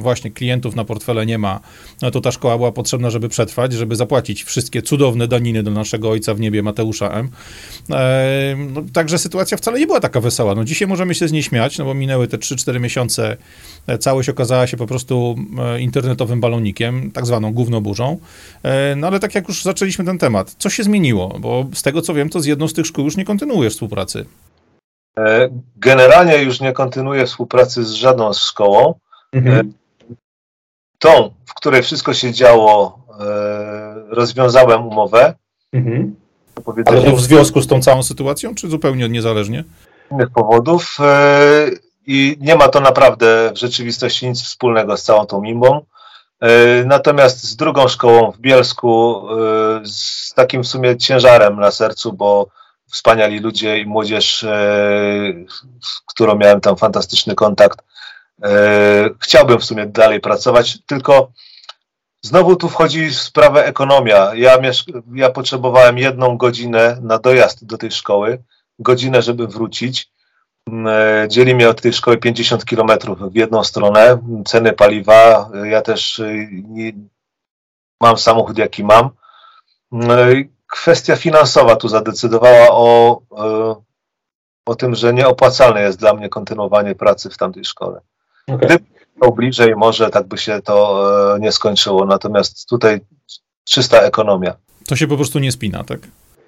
[0.00, 1.60] właśnie klientów na portfele nie ma,
[2.02, 6.10] no to ta szkoła była potrzebna, żeby przetrwać, żeby zapłacić wszystkie cudowne daniny do naszego
[6.10, 7.28] ojca w niebie, Mateusza M.
[7.90, 10.54] E, no, także sytuacja wcale nie była taka wesoła.
[10.54, 13.36] No dzisiaj możemy się z niej śmiać, no bo minęły te 3-4 miesiące,
[13.86, 18.18] e, całość okazała się po prostu e, internetowym balonikiem, tak zwaną gównoburzą.
[18.62, 21.36] E, no ale tak jak już zaczęliśmy ten temat, co się zmieniło?
[21.40, 24.26] Bo z tego co wiem, to z jedną z tych szkół już nie kontynuujesz współpracy.
[25.18, 28.94] E, generalnie już nie kontynuuję współpracy z żadną szkołą.
[29.32, 29.56] Mhm.
[29.56, 29.72] E,
[30.98, 33.02] tą, w której wszystko się działo,
[34.08, 35.34] rozwiązałem umowę.
[35.72, 36.14] Mhm.
[36.84, 39.64] Ale to w związku z tą całą sytuacją, czy zupełnie niezależnie?
[40.08, 40.98] Z innych powodów.
[42.06, 45.80] I nie ma to naprawdę w rzeczywistości nic wspólnego z całą tą mimbą.
[46.42, 52.12] E, natomiast z drugą szkołą w Bielsku, e, z takim w sumie ciężarem na sercu,
[52.12, 52.46] bo
[52.90, 54.48] wspaniali ludzie i młodzież, e,
[55.82, 57.78] z którą miałem tam fantastyczny kontakt,
[59.20, 61.32] chciałbym w sumie dalej pracować, tylko
[62.22, 64.34] znowu tu wchodzi w sprawę ekonomia.
[64.34, 64.58] Ja,
[65.14, 68.42] ja potrzebowałem jedną godzinę na dojazd do tej szkoły,
[68.78, 70.10] godzinę, żeby wrócić.
[70.68, 76.20] E, dzieli mnie od tej szkoły 50 kilometrów w jedną stronę, ceny paliwa, ja też
[76.20, 76.92] e, nie,
[78.00, 79.10] mam samochód jaki mam.
[79.92, 80.26] E,
[80.72, 83.20] kwestia finansowa tu zadecydowała o,
[84.66, 88.00] o tym, że nieopłacalne jest dla mnie kontynuowanie pracy w tamtej szkole.
[88.46, 88.58] Okay.
[88.58, 88.84] Gdyby
[89.20, 93.00] to bliżej, może tak by się to nie skończyło, natomiast tutaj
[93.64, 94.54] czysta ekonomia.
[94.86, 96.00] To się po prostu nie spina, tak?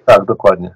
[0.05, 0.75] Tak, dokładnie.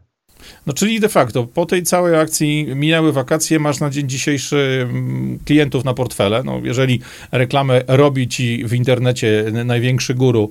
[0.66, 5.40] No czyli de facto po tej całej akcji minęły wakacje, masz na dzień dzisiejszy mm,
[5.46, 6.44] klientów na portfele.
[6.44, 7.00] No, jeżeli
[7.32, 10.50] reklamę robi ci w internecie największy guru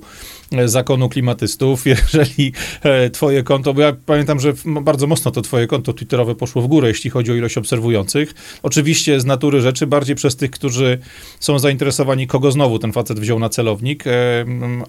[0.51, 5.67] e, zakonu klimatystów, jeżeli e, twoje konto, bo ja pamiętam, że bardzo mocno to twoje
[5.67, 8.33] konto twitterowe poszło w górę, jeśli chodzi o ilość obserwujących.
[8.63, 10.99] Oczywiście z natury rzeczy, bardziej przez tych, którzy
[11.39, 14.11] są zainteresowani, kogo znowu ten facet wziął na celownik, e,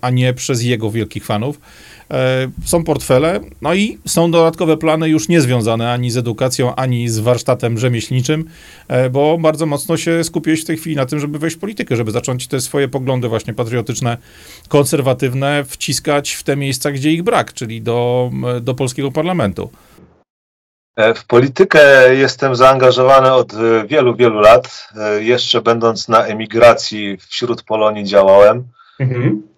[0.01, 1.61] a nie przez jego wielkich fanów.
[2.65, 7.79] Są portfele, no i są dodatkowe plany już niezwiązane ani z edukacją, ani z warsztatem
[7.79, 8.45] rzemieślniczym,
[8.89, 11.97] e, bo bardzo mocno się skupiłeś w tej chwili na tym, żeby wejść w politykę,
[11.97, 14.17] żeby zacząć te swoje poglądy właśnie patriotyczne,
[14.69, 19.71] konserwatywne wciskać w te miejsca, gdzie ich brak, czyli do, do polskiego parlamentu.
[20.97, 24.89] E, w politykę jestem zaangażowany od e, wielu, wielu lat.
[25.19, 28.65] Jeszcze będąc na emigracji wśród Polonii działałem.
[29.01, 29.50] Mhm.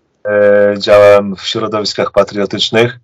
[0.78, 2.98] Działałem w środowiskach patriotycznych.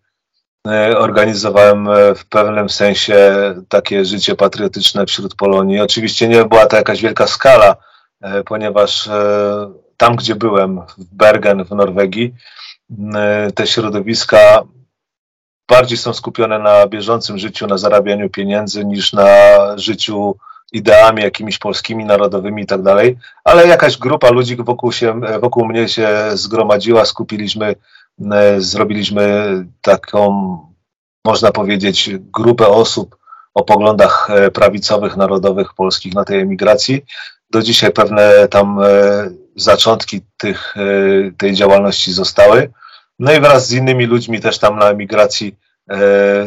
[0.66, 3.34] E, organizowałem e, w pewnym sensie
[3.68, 5.80] takie życie patriotyczne wśród Polonii.
[5.80, 7.76] Oczywiście nie była to jakaś wielka skala,
[8.20, 9.08] e, ponieważ
[9.96, 12.34] tam, gdzie byłem, w Bergen w Norwegii,
[13.54, 14.62] te środowiska
[15.68, 19.28] bardziej są skupione na bieżącym życiu, na zarabianiu pieniędzy niż na
[19.76, 20.36] życiu
[20.72, 25.88] ideami jakimiś polskimi, narodowymi i tak dalej, ale jakaś grupa ludzi wokół, się, wokół mnie
[25.88, 27.74] się zgromadziła, skupiliśmy
[28.32, 30.58] E, zrobiliśmy taką,
[31.24, 33.16] można powiedzieć, grupę osób
[33.54, 37.04] o poglądach e, prawicowych, narodowych, polskich na tej emigracji.
[37.50, 38.86] Do dzisiaj pewne tam e,
[39.56, 40.74] zaczątki tych,
[41.38, 42.70] tej działalności zostały.
[43.18, 45.54] No i wraz z innymi ludźmi też tam na emigracji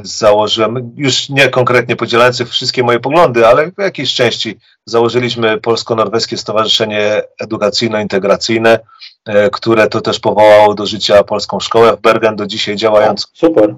[0.04, 7.22] założyłem, już nie konkretnie podzielających wszystkie moje poglądy, ale w jakiejś części założyliśmy Polsko-Norweskie Stowarzyszenie
[7.44, 8.80] Edukacyjno-Integracyjne,
[9.26, 13.28] E, które to też powołało do życia polską szkołę w Bergen, do dzisiaj działającą.
[13.34, 13.76] Super.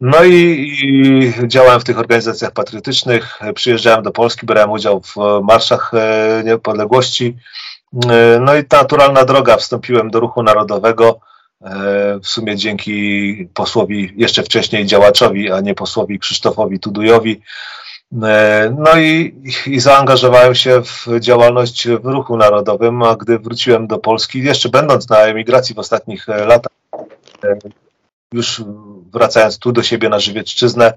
[0.00, 5.92] No i, i, działałem w tych organizacjach patriotycznych, przyjeżdżałem do Polski, brałem udział w marszach
[5.94, 7.36] e, niepodległości.
[8.10, 11.20] E, no i ta naturalna droga, wstąpiłem do ruchu narodowego,
[12.22, 17.40] w sumie dzięki posłowi, jeszcze wcześniej działaczowi, a nie posłowi Krzysztofowi Tudujowi,
[18.22, 23.98] E, no i, i zaangażowałem się w działalność w ruchu narodowym, a gdy wróciłem do
[23.98, 26.72] Polski, jeszcze będąc na emigracji w ostatnich e, latach,
[27.44, 27.58] e,
[28.32, 28.62] już
[29.12, 30.92] wracając tu do siebie na Żywiecczyznę,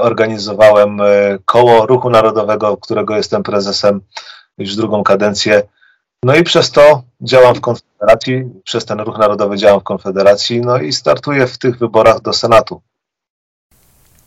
[0.00, 0.98] organizowałem
[1.44, 4.00] koło Ruchu Narodowego, którego jestem prezesem
[4.58, 5.62] już drugą kadencję.
[6.24, 10.78] No i przez to działam w Konfederacji, przez ten Ruch Narodowy działam w Konfederacji, no
[10.78, 12.80] i startuję w tych wyborach do Senatu.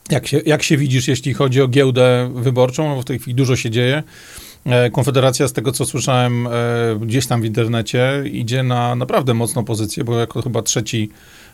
[0.10, 2.96] Jak się, jak się widzisz, jeśli chodzi o giełdę wyborczą?
[2.96, 4.04] No w tej chwili dużo się dzieje.
[4.66, 6.52] E, Konfederacja, z tego co słyszałem e,
[7.02, 11.10] gdzieś tam w internecie, idzie na naprawdę mocną pozycję, bo jako chyba trzeci,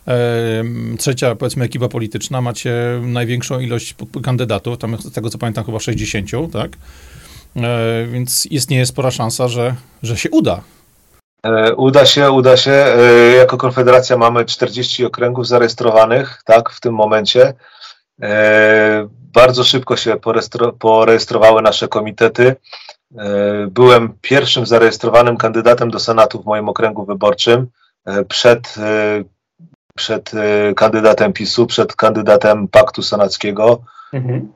[0.07, 0.63] e,
[0.97, 6.53] trzecia, powiedzmy, ekipa polityczna macie największą ilość kandydatów, tam z tego co pamiętam chyba 60,
[6.53, 6.71] tak?
[8.07, 10.61] Więc istnieje spora szansa, że, że się uda.
[11.77, 12.85] Uda się, uda się.
[13.37, 17.53] Jako Konfederacja mamy 40 okręgów zarejestrowanych, tak, w tym momencie.
[19.33, 20.17] Bardzo szybko się
[20.79, 22.55] porejestrowały nasze komitety.
[23.17, 27.67] E, byłem pierwszym zarejestrowanym kandydatem do Senatu w moim okręgu wyborczym
[28.05, 29.23] e, przed, e,
[29.95, 30.31] przed
[30.75, 33.81] kandydatem PiSu, przed kandydatem Paktu Senackiego.
[34.13, 34.53] Mhm.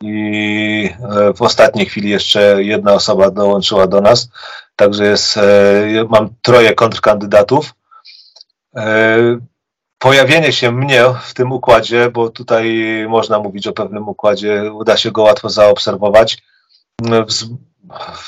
[0.00, 0.90] I
[1.36, 4.28] w ostatniej chwili jeszcze jedna osoba dołączyła do nas.
[4.76, 5.38] Także jest,
[6.08, 7.74] mam troje kontrkandydatów.
[9.98, 15.12] Pojawienie się mnie w tym układzie, bo tutaj można mówić o pewnym układzie, uda się
[15.12, 16.42] go łatwo zaobserwować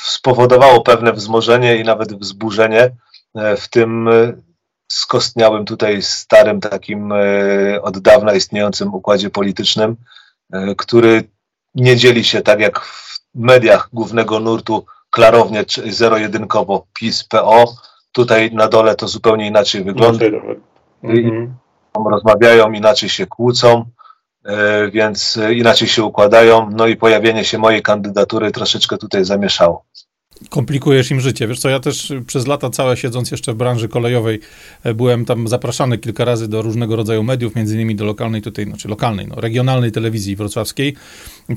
[0.03, 2.91] spowodowało pewne wzmożenie i nawet wzburzenie
[3.35, 4.33] e, w tym e,
[4.91, 9.95] skostniałym tutaj starym takim e, od dawna istniejącym układzie politycznym,
[10.77, 11.23] który
[11.75, 17.65] nie dzieli się tak jak w mediach głównego nurtu klarownie zero-jedynkowo PiS, PO.
[18.11, 20.25] Tutaj na dole to zupełnie inaczej wygląda.
[21.03, 21.53] Mhm.
[22.11, 23.85] Rozmawiają, inaczej się kłócą.
[24.45, 26.69] E, więc inaczej się układają.
[26.71, 29.85] No i pojawienie się mojej kandydatury troszeczkę tutaj zamieszało
[30.49, 31.47] komplikujesz im życie.
[31.47, 34.39] Wiesz co, ja też przez lata całe siedząc jeszcze w branży kolejowej
[34.83, 38.65] e, byłem tam zapraszany kilka razy do różnego rodzaju mediów, między innymi do lokalnej tutaj,
[38.65, 40.95] znaczy lokalnej, no, regionalnej telewizji wrocławskiej.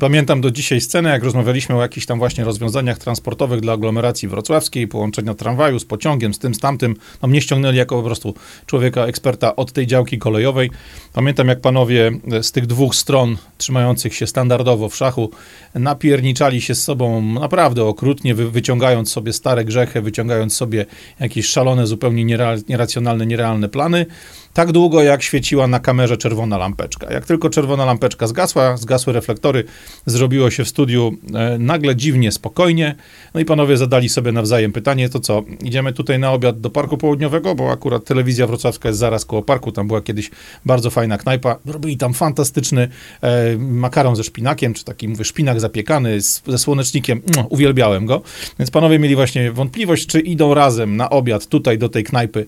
[0.01, 4.89] Pamiętam do dzisiaj scenę, jak rozmawialiśmy o jakichś tam właśnie rozwiązaniach transportowych dla aglomeracji wrocławskiej,
[4.89, 6.97] połączenia tramwaju z pociągiem, z tym, z tamtym.
[7.23, 8.35] No mnie ściągnęli jako po prostu
[8.67, 10.71] człowieka, eksperta od tej działki kolejowej.
[11.13, 12.11] Pamiętam, jak panowie
[12.43, 15.31] z tych dwóch stron trzymających się standardowo w szachu
[15.75, 20.87] napierniczali się z sobą naprawdę okrutnie, wyciągając wyciągając sobie stare grzechy, wyciągając sobie
[21.21, 22.25] jakieś szalone, zupełnie
[22.69, 24.07] nieracjonalne, nierealne plany,
[24.55, 27.13] tak długo jak świeciła na kamerze czerwona lampeczka.
[27.13, 29.65] Jak tylko czerwona lampeczka zgasła, zgasły reflektory,
[30.07, 32.95] zrobiło się w studiu e, nagle dziwnie spokojnie.
[33.35, 36.99] No i panowie zadali sobie nawzajem pytanie, to co, idziemy tutaj na obiad do Parku
[36.99, 40.31] Południowego, bo akurat telewizja wrocławska jest zaraz koło parku, tam była kiedyś
[40.67, 41.57] bardzo fajna knajpa.
[41.67, 42.89] Robili tam fantastyczny
[43.23, 47.23] e, makaron ze szpinakiem, czy taki, mówię, szpinak zapiekany z, ze słonecznikiem.
[47.37, 48.23] No, uwielbiałem go.
[48.59, 52.47] Więc panowie mieli właśnie wątpliwość, czy idą razem na obiad tutaj do tej knajpy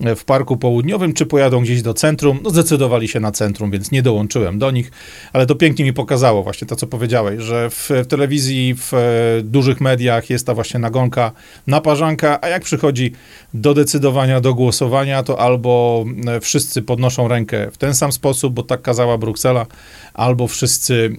[0.00, 2.40] e, w Parku Południowym, czy pojadą pojadą gdzieś do centrum.
[2.42, 4.90] No zdecydowali się na centrum, więc nie dołączyłem do nich,
[5.32, 8.98] ale to pięknie mi pokazało właśnie to, co powiedziałeś, że w, w telewizji, w e,
[9.42, 11.32] dużych mediach jest ta właśnie nagonka,
[11.66, 13.12] naparzanka, a jak przychodzi
[13.54, 18.62] do decydowania, do głosowania, to albo e, wszyscy podnoszą rękę w ten sam sposób, bo
[18.62, 19.66] tak kazała Bruksela,
[20.14, 21.16] albo wszyscy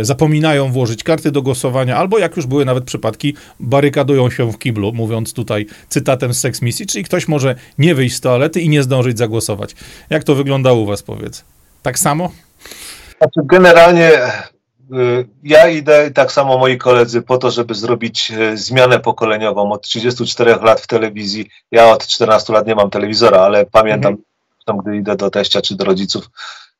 [0.00, 4.58] e, zapominają włożyć karty do głosowania, albo jak już były nawet przypadki, barykadują się w
[4.58, 8.82] kiblu, mówiąc tutaj cytatem z Sex czyli ktoś może nie wyjść z toalety i nie
[8.82, 9.61] zdążyć zagłosować.
[10.10, 11.44] Jak to wygląda u was, powiedz?
[11.82, 12.30] Tak samo?
[13.18, 14.10] Znaczy, generalnie
[14.92, 19.72] y, ja idę, tak samo moi koledzy, po to, żeby zrobić y, zmianę pokoleniową.
[19.72, 24.16] Od 34 lat w telewizji, ja od 14 lat nie mam telewizora, ale pamiętam,
[24.68, 24.82] mhm.
[24.82, 26.30] gdy idę do teścia czy do rodziców,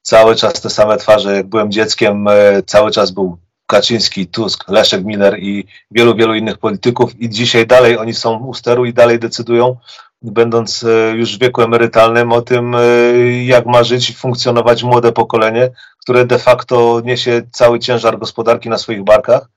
[0.03, 1.37] cały czas te same twarze.
[1.37, 6.59] Jak byłem dzieckiem, e, cały czas był Kaczyński, Tusk, Leszek Miller i wielu, wielu innych
[6.59, 9.77] polityków i dzisiaj dalej oni są u steru i dalej decydują,
[10.23, 12.81] będąc e, już w wieku emerytalnym, o tym, e,
[13.45, 18.79] jak ma żyć i funkcjonować młode pokolenie, które de facto niesie cały ciężar gospodarki na
[18.79, 19.49] swoich barkach,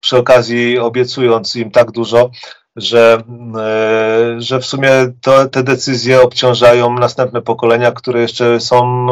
[0.00, 2.30] przy okazji obiecując im tak dużo,
[2.76, 3.22] że,
[4.38, 9.06] że w sumie to, te decyzje obciążają następne pokolenia, które jeszcze są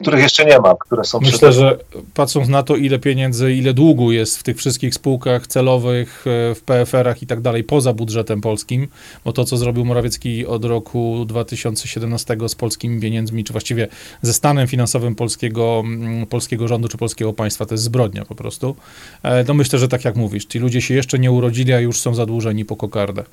[0.00, 1.78] których jeszcze nie ma, które są Myślę, że
[2.14, 6.62] patrząc na to, ile pieniędzy, ile długu jest w tych wszystkich spółkach celowych, e, w
[6.62, 8.88] PFR-ach i tak dalej, poza budżetem polskim,
[9.24, 13.88] bo to, co zrobił Morawiecki od roku 2017 z polskimi pieniędzmi, czy właściwie
[14.22, 18.76] ze stanem finansowym polskiego, mm, polskiego rządu, czy polskiego państwa, to jest zbrodnia po prostu.
[19.22, 22.00] E, no myślę, że tak jak mówisz, ci ludzie się jeszcze nie urodzili, a już
[22.00, 23.24] są zadłużeni po kokardę.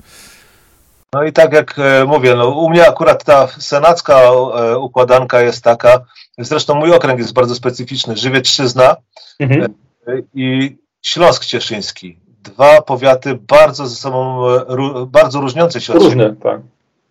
[1.12, 4.32] No i tak jak e, mówię, no u mnie akurat ta senacka
[4.76, 6.00] układanka jest taka,
[6.38, 8.16] Zresztą mój okręg jest bardzo specyficzny.
[8.16, 8.96] Żywiecczyzna
[9.38, 9.74] mhm.
[10.06, 12.18] E, i Śląsk Cieszyński.
[12.42, 16.36] Dwa powiaty bardzo ze sobą, e, bardzo różniące się od Różne, siebie.
[16.42, 16.60] tak.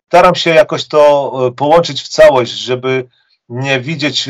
[0.08, 3.08] Staram się jakoś to e, połączyć w całość, żeby
[3.50, 4.30] nie widzieć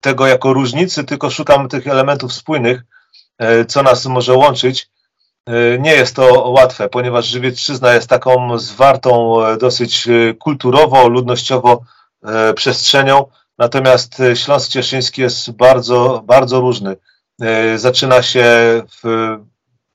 [0.00, 2.82] tego jako różnicy, tylko szukam tych elementów spójnych,
[3.68, 4.90] co nas może łączyć.
[5.78, 11.82] Nie jest to łatwe, ponieważ Żywiecczyzna jest taką zwartą dosyć kulturowo, ludnościowo
[12.56, 13.24] przestrzenią,
[13.58, 16.96] natomiast Śląsk Cieszyński jest bardzo, bardzo różny.
[17.76, 18.44] Zaczyna się
[19.04, 19.36] w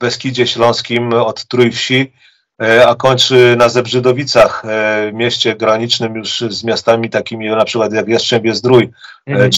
[0.02, 2.14] Beskidzie Śląskim od Trójwsi,
[2.62, 8.08] e, a kończy na Zebrzydowicach, e, mieście granicznym już z miastami takimi na przykład jak
[8.08, 8.84] Jastrzębie Zdrój,
[9.28, 9.52] e, mhm.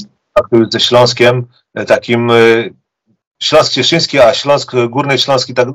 [0.71, 1.47] ze Śląskiem,
[1.87, 2.31] takim
[3.43, 5.67] Śląsk Cieszyński, a Śląsk Górny Śląski tak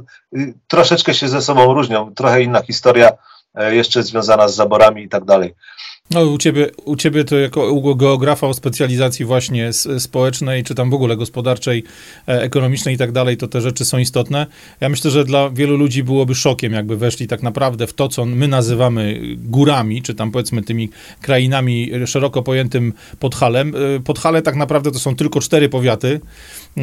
[0.69, 3.11] troszeczkę się ze sobą różnią, trochę inna historia
[3.71, 5.55] jeszcze związana z zaborami i tak dalej.
[6.11, 10.95] No, u ciebie, u ciebie to jako geografa o specjalizacji właśnie społecznej, czy tam w
[10.95, 11.85] ogóle gospodarczej,
[12.29, 14.47] e, ekonomicznej i tak dalej, to te rzeczy są istotne.
[14.81, 18.25] Ja myślę, że dla wielu ludzi byłoby szokiem, jakby weszli tak naprawdę w to, co
[18.25, 20.91] my nazywamy górami, czy tam powiedzmy tymi
[21.21, 23.75] krainami szeroko pojętym Podhalem.
[23.97, 26.21] E, Podhale tak naprawdę to są tylko cztery powiaty,
[26.77, 26.83] e,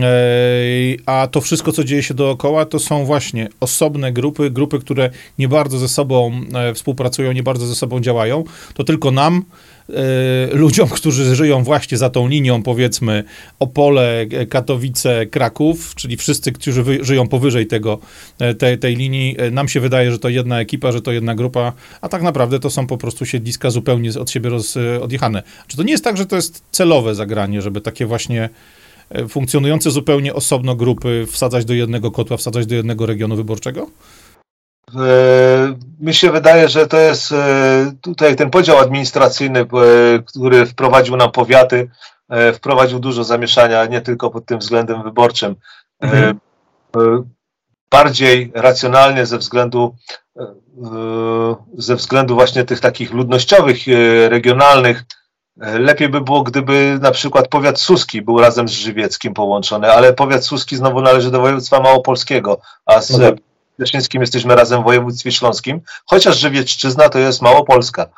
[1.05, 5.09] a to wszystko, co dzieje się dookoła, to są właśnie osobne grupy, grupy, które
[5.39, 6.41] nie bardzo ze sobą
[6.73, 8.43] współpracują, nie bardzo ze sobą działają.
[8.73, 9.43] To tylko nam,
[9.89, 9.93] e,
[10.51, 13.23] ludziom, którzy żyją właśnie za tą linią, powiedzmy
[13.59, 17.99] Opole, Katowice, Kraków, czyli wszyscy, którzy żyją powyżej tego,
[18.39, 21.35] e, te, tej linii, e, nam się wydaje, że to jedna ekipa, że to jedna
[21.35, 25.43] grupa, a tak naprawdę to są po prostu siedliska zupełnie od siebie roz, odjechane.
[25.67, 28.49] Czy to nie jest tak, że to jest celowe zagranie, żeby takie właśnie
[29.29, 33.89] funkcjonujące zupełnie osobno grupy wsadzać do jednego kotła, wsadzać do jednego regionu wyborczego?
[34.93, 39.65] E, mi się wydaje, że to jest e, tutaj ten podział administracyjny, e,
[40.25, 41.89] który wprowadził nam powiaty,
[42.53, 45.55] wprowadził dużo zamieszania, nie tylko pod tym względem wyborczym.
[45.99, 46.39] Mhm.
[47.91, 49.95] Bardziej racjonalnie ze względu,
[51.77, 53.77] ze względu właśnie tych takich ludnościowych,
[54.29, 55.03] regionalnych,
[55.57, 60.45] Lepiej by było, gdyby na przykład powiat suski był razem z żywieckim połączony, ale powiat
[60.45, 63.37] suski znowu należy do województwa małopolskiego, a z mhm.
[63.79, 68.09] Cieszyńskim jesteśmy razem w województwie śląskim, chociaż Żywiecczyzna to jest Małopolska.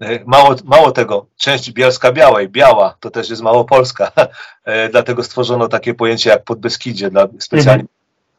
[0.00, 4.12] E, mało, mało tego, część Bielska Białej, Biała, to też jest Małopolska.
[4.64, 7.84] E, dlatego stworzono takie pojęcie jak Podbeskidzie dla specjalnie,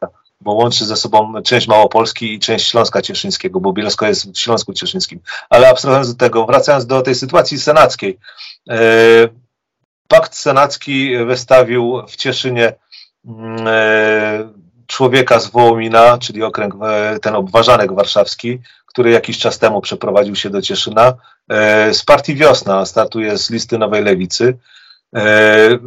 [0.01, 0.19] mhm.
[0.41, 4.73] bo łączy ze sobą część Małopolski i część Śląska Cieszyńskiego, bo Bielsko jest w Śląsku
[4.73, 5.19] Cieszyńskim.
[5.49, 8.17] Ale abstrahując do tego, wracając do tej sytuacji senackiej.
[8.69, 8.77] E,
[10.07, 12.73] pakt senacki wystawił w Cieszynie
[13.25, 14.60] mm,
[14.91, 20.49] człowieka z Wołomina, czyli okręg, e, ten obważanek warszawski, który jakiś czas temu przeprowadził się
[20.49, 21.13] do Cieszyna,
[21.49, 24.57] e, z partii Wiosna, startuje z listy Nowej Lewicy.
[25.15, 25.79] E,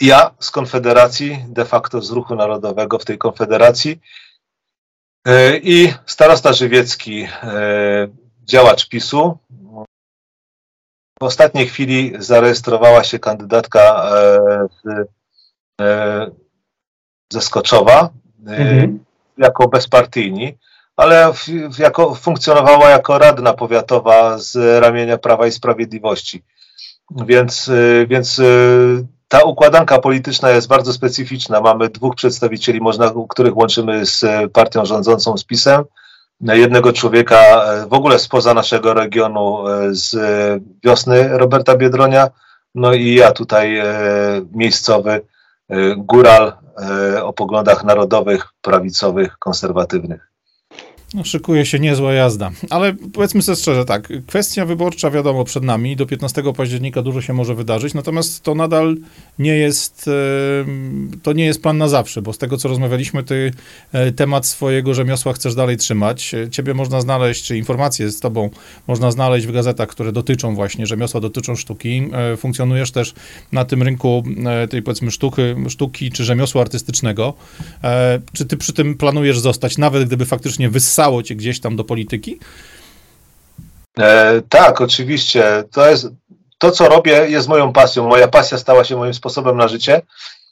[0.00, 4.00] ja z Konfederacji, de facto z Ruchu Narodowego w tej Konfederacji
[5.62, 7.28] i starosta żywiecki,
[8.44, 9.38] działacz PiSu.
[11.20, 14.10] W ostatniej chwili zarejestrowała się kandydatka
[14.84, 15.08] z
[17.32, 18.10] ze Skoczowa
[18.48, 18.98] y, mhm.
[19.38, 20.58] jako bezpartyjni,
[20.96, 26.42] ale w, jako, funkcjonowała jako radna powiatowa z ramienia Prawa i Sprawiedliwości.
[27.26, 31.60] Więc, y, więc y, ta układanka polityczna jest bardzo specyficzna.
[31.60, 35.84] Mamy dwóch przedstawicieli, można, których łączymy z partią rządzącą, z PiSem.
[36.40, 40.16] Jednego człowieka w ogóle spoza naszego regionu, z
[40.84, 42.28] wiosny Roberta Biedronia,
[42.74, 43.82] no i ja tutaj
[44.54, 45.20] miejscowy,
[45.96, 50.31] góral E, o poglądach narodowych, prawicowych, konserwatywnych.
[51.14, 52.50] No, szykuje się niezła jazda.
[52.70, 57.32] Ale powiedzmy sobie szczerze tak, kwestia wyborcza wiadomo przed nami, do 15 października dużo się
[57.32, 58.96] może wydarzyć, natomiast to nadal
[59.38, 60.10] nie jest,
[61.22, 63.52] to nie jest plan na zawsze, bo z tego, co rozmawialiśmy, ty
[63.92, 66.34] e, temat swojego rzemiosła chcesz dalej trzymać.
[66.50, 68.50] Ciebie można znaleźć, czy informacje z tobą
[68.86, 72.10] można znaleźć w gazetach, które dotyczą właśnie rzemiosła, dotyczą sztuki.
[72.12, 73.14] E, funkcjonujesz też
[73.52, 77.34] na tym rynku e, tej, powiedzmy, sztuki, sztuki czy rzemiosła artystycznego.
[78.32, 81.84] Czy ty przy tym planujesz zostać, nawet gdyby faktycznie wyssało wrzucało cię gdzieś tam do
[81.84, 82.38] polityki?
[83.98, 85.64] E, tak, oczywiście.
[85.72, 86.08] To jest
[86.58, 88.08] to, co robię, jest moją pasją.
[88.08, 90.02] Moja pasja stała się moim sposobem na życie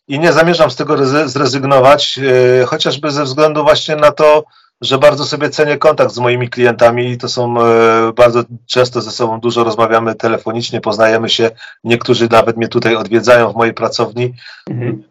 [0.09, 0.97] i nie zamierzam z tego
[1.29, 2.19] zrezygnować,
[2.63, 4.45] e, chociażby ze względu właśnie na to,
[4.81, 9.11] że bardzo sobie cenię kontakt z moimi klientami i to są e, bardzo często ze
[9.11, 11.51] sobą dużo rozmawiamy telefonicznie, poznajemy się.
[11.85, 14.35] Niektórzy nawet mnie tutaj odwiedzają w mojej pracowni.
[14.71, 15.10] Mhm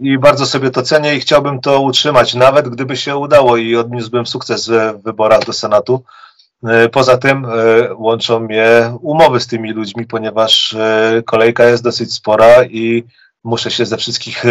[0.00, 4.26] i bardzo sobie to cenię i chciałbym to utrzymać, nawet gdyby się udało i odniósłbym
[4.26, 6.02] sukces w wyborach do Senatu.
[6.64, 7.48] E, poza tym e,
[7.94, 10.76] łączą mnie umowy z tymi ludźmi, ponieważ
[11.24, 13.04] kolejka jest dosyć spora i
[13.44, 14.44] muszę się ze wszystkich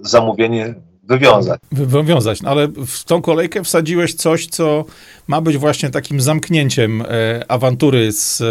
[0.00, 1.60] zamówień wywiązać.
[1.72, 4.84] Wywiązać, no ale w tą kolejkę wsadziłeś coś, co
[5.26, 7.04] ma być właśnie takim zamknięciem e,
[7.48, 8.44] awantury z, e,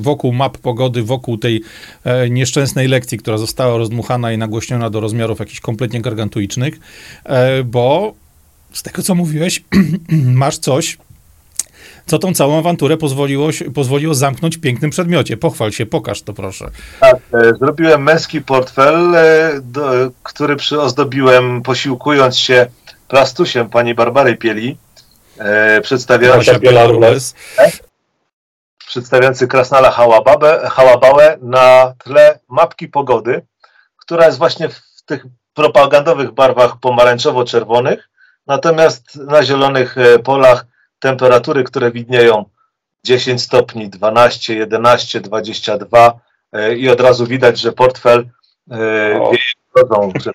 [0.00, 1.62] wokół map pogody, wokół tej
[2.04, 6.80] e, nieszczęsnej lekcji, która została rozdmuchana i nagłośniona do rozmiarów jakichś kompletnie gargantuicznych,
[7.24, 8.14] e, bo
[8.72, 9.64] z tego, co mówiłeś,
[10.42, 10.98] masz coś,
[12.06, 15.36] co tą całą awanturę pozwoliło, pozwoliło zamknąć w pięknym przedmiocie.
[15.36, 16.70] Pochwal się, pokaż to proszę.
[17.00, 22.66] Tak, e, zrobiłem męski portfel, e, do, który przyozdobiłem posiłkując się
[23.08, 24.78] plastusiem pani Barbary Pieli,
[25.38, 27.34] e, przedstawiający, Rules.
[28.86, 33.46] przedstawiający krasnala Hałababę, Hałabałę na tle mapki pogody,
[33.96, 37.98] która jest właśnie w tych propagandowych barwach pomarańczowo-czerwonych,
[38.46, 40.66] natomiast na zielonych e, polach
[41.04, 42.44] temperatury, które widnieją
[43.04, 46.20] 10 stopni, 12, 11, 22
[46.52, 48.28] e, i od razu widać, że portfel
[48.70, 48.76] e,
[49.30, 50.32] wieje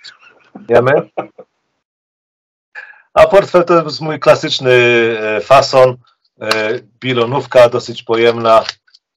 [0.69, 1.09] wiemy.
[3.13, 5.97] A portfel to jest mój klasyczny e, fason,
[6.41, 8.63] e, bilonówka dosyć pojemna,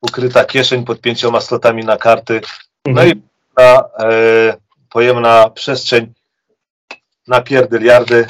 [0.01, 2.41] ukryta kieszeń pod pięcioma slotami na karty,
[2.87, 3.23] no i
[3.57, 4.57] na, e,
[4.91, 6.13] pojemna przestrzeń
[7.29, 8.27] na pierdyliardy.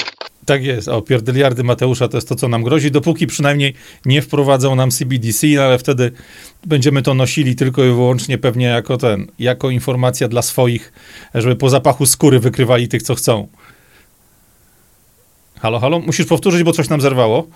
[0.46, 3.74] Tak jest, o pierdyliardy Mateusza to jest to, co nam grozi, dopóki przynajmniej
[4.04, 6.12] nie wprowadzą nam CBDC, no ale wtedy
[6.66, 10.92] będziemy to nosili tylko i wyłącznie pewnie jako ten, jako informacja dla swoich,
[11.34, 13.48] żeby po zapachu skóry wykrywali tych, co chcą.
[15.60, 15.98] Halo, halo?
[15.98, 17.46] Musisz powtórzyć, bo coś nam zerwało.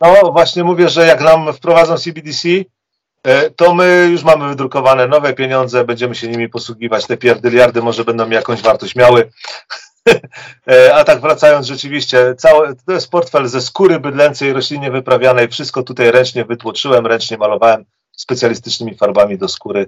[0.00, 2.48] No właśnie mówię, że jak nam wprowadzą CBDC,
[3.22, 7.06] e, to my już mamy wydrukowane nowe pieniądze, będziemy się nimi posługiwać.
[7.06, 9.30] Te pierdyliardy może będą jakąś wartość miały.
[10.68, 15.48] E, A tak wracając, rzeczywiście, cały, to jest portfel ze skóry bydlęcej, roślinnie wyprawianej.
[15.48, 19.86] Wszystko tutaj ręcznie wytłoczyłem, ręcznie malowałem specjalistycznymi farbami do skóry.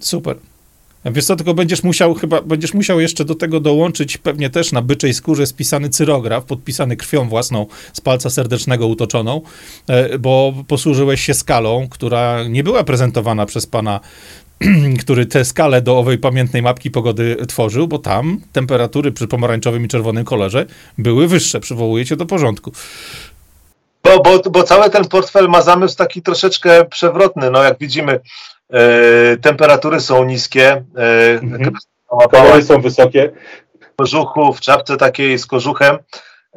[0.00, 0.36] Super.
[1.04, 4.82] Wiesz co, tylko będziesz musiał chyba, będziesz musiał jeszcze do tego dołączyć pewnie też na
[4.82, 9.40] byczej skórze spisany cyrograf, podpisany krwią własną z palca serdecznego utoczoną,
[9.88, 14.00] e, bo posłużyłeś się skalą, która nie była prezentowana przez pana,
[15.02, 19.88] który tę skalę do owej pamiętnej mapki pogody tworzył, bo tam temperatury przy pomarańczowym i
[19.88, 20.66] czerwonym kolorze
[20.98, 21.60] były wyższe.
[21.60, 22.72] Przywołuję cię do porządku.
[24.04, 27.50] Bo, bo, bo cały ten portfel ma zamysł taki troszeczkę przewrotny.
[27.50, 28.20] No jak widzimy,
[28.72, 30.84] e, temperatury są niskie.
[30.96, 31.72] E, Mhm.
[32.30, 33.32] Kolory są wysokie.
[33.96, 35.98] kożuchu, w czapce takiej z kożuchem,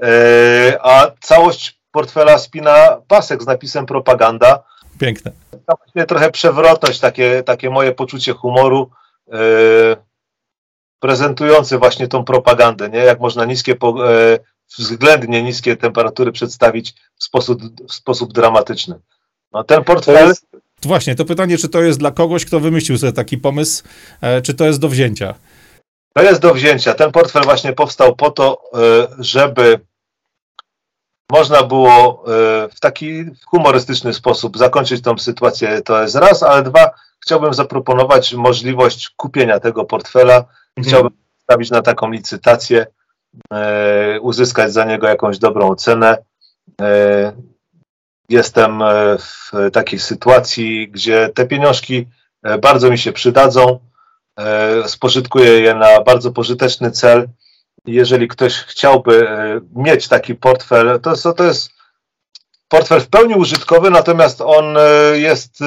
[0.04, 4.64] e, a całość portfela spina pasek z napisem propaganda.
[5.00, 5.32] Piękne.
[6.08, 8.90] Trochę przewrotność, takie, takie moje poczucie humoru,
[9.34, 9.38] e,
[11.00, 13.00] prezentujące właśnie tą propagandę, nie?
[13.00, 14.40] Jak można niskie, po- e,
[14.78, 18.96] względnie niskie temperatury przedstawić w sposób, w sposób dramatyczny.
[19.52, 20.46] No ten To portfel, jest,
[20.84, 23.84] Właśnie, to pytanie, czy to jest dla kogoś, kto wymyślił sobie taki pomysł,
[24.22, 25.36] e, czy to jest do wzięcia?
[26.14, 26.94] To jest do wzięcia.
[26.94, 29.80] Ten portfel właśnie powstał po to, e, żeby
[31.32, 32.32] można było e,
[32.70, 35.82] w taki humorystyczny sposób zakończyć tą sytuację.
[35.82, 36.92] To jest raz, ale dwa,
[37.24, 40.36] chciałbym zaproponować możliwość kupienia tego portfela.
[40.36, 40.88] Mhm.
[40.88, 41.12] Chciałbym
[41.44, 42.86] stawić na taką licytację,
[43.54, 46.18] e, uzyskać za niego jakąś dobrą cenę.
[46.82, 47.32] E,
[48.30, 52.08] Jestem e, w takiej sytuacji, gdzie te pieniążki
[52.44, 53.80] e, bardzo mi się przydadzą.
[54.40, 57.28] E, Spożytkuję je na bardzo pożyteczny cel.
[57.88, 61.76] Jeżeli ktoś chciałby e, mieć taki portfel, to jest, to jest
[62.68, 64.82] portfel w pełni użytkowy, natomiast on e,
[65.20, 65.66] jest e,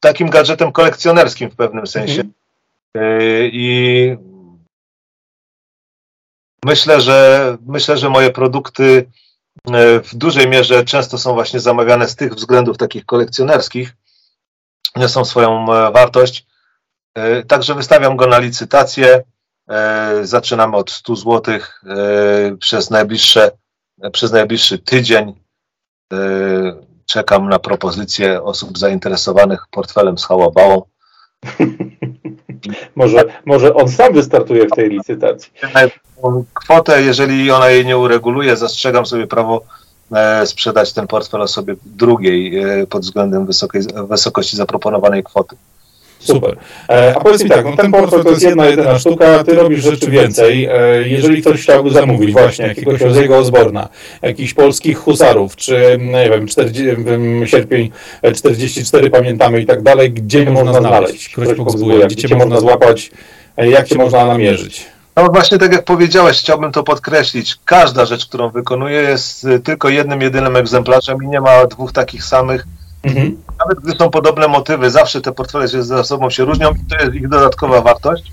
[0.00, 2.22] takim gadżetem kolekcjonerskim w pewnym sensie.
[2.94, 4.16] E, I
[6.64, 9.10] myślę, że myślę, że moje produkty
[10.04, 13.96] w dużej mierze często są właśnie zamawiane z tych względów takich kolekcjonerskich.
[14.96, 16.46] Niosą swoją wartość.
[17.48, 19.22] Także wystawiam go na licytację.
[19.68, 21.58] E, Zaczynamy od 100 zł
[22.60, 23.50] przez najbliższe,
[24.12, 25.34] przez najbliższy tydzień.
[26.12, 26.18] E,
[27.06, 30.82] Czekam na propozycje osób zainteresowanych portfelem z hałabałą.
[32.96, 35.52] może, może on sam wystartuje w tej licytacji.
[36.54, 39.62] Kwotę, jeżeli ona jej nie ureguluje, zastrzegam sobie prawo
[40.12, 45.56] e, sprzedać ten portfel osobie drugiej e, pod względem wysokiej, wysokości zaproponowanej kwoty.
[46.18, 46.56] Super.
[46.88, 49.82] E, a powiedz mi tak, no ten portfel to jest jedna, jedyna sztuka, ty robisz
[49.82, 50.64] rzeczy więcej.
[50.64, 53.88] E, jeżeli ktoś chciałby zamówić właśnie jakiegoś Roziego Osborna,
[54.22, 57.90] jakichś polskich husarów, czy nie wiem, 40, wiem, sierpień
[58.22, 61.28] e, 44 pamiętamy i tak dalej, gdzie można znaleźć?
[61.28, 63.10] Kroćpok zbója, gdzie cię można złapać,
[63.56, 64.86] e, jak cię można namierzyć?
[65.16, 67.56] No właśnie tak jak powiedziałeś, chciałbym to podkreślić.
[67.64, 72.66] Każda rzecz, którą wykonuję jest tylko jednym, jedynym egzemplarzem i nie ma dwóch takich samych.
[73.02, 73.42] Mhm.
[73.58, 77.04] Nawet gdy są podobne motywy, zawsze te portfele się ze sobą się różnią i to
[77.04, 78.32] jest ich dodatkowa wartość.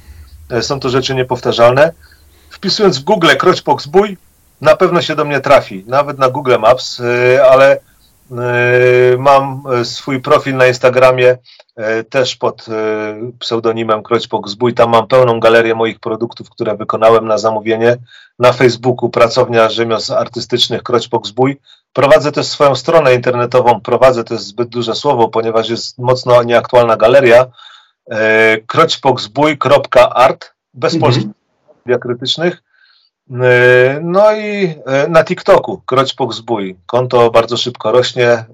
[0.50, 1.92] E, Są to rzeczy niepowtarzalne.
[2.50, 4.18] Wpisując w Google Kroćpok Zbój,
[4.62, 7.02] na pewno się do mnie trafi, nawet na Google Maps,
[7.52, 7.80] ale
[9.18, 11.38] mam swój profil na Instagramie
[12.10, 12.66] też pod
[13.40, 14.74] pseudonimem Kroćpok Zbój.
[14.74, 17.98] Tam mam pełną galerię moich produktów, które wykonałem na zamówienie.
[18.40, 21.58] Na Facebooku Pracownia Rzemiosł Artystycznych Kroćpok Zbój.
[21.96, 23.82] Prowadzę też swoją stronę internetową.
[23.82, 27.46] Prowadzę to jest zbyt duże słowo, ponieważ jest mocno nieaktualna galeria.
[28.68, 31.02] kroćpokzbój.art bez mhm.
[31.02, 31.32] polskich
[31.86, 32.64] diakrytycznych.
[33.32, 36.76] E, no i e, na TikToku Kroćpok Zbój.
[36.86, 38.46] Konto bardzo szybko rośnie, e,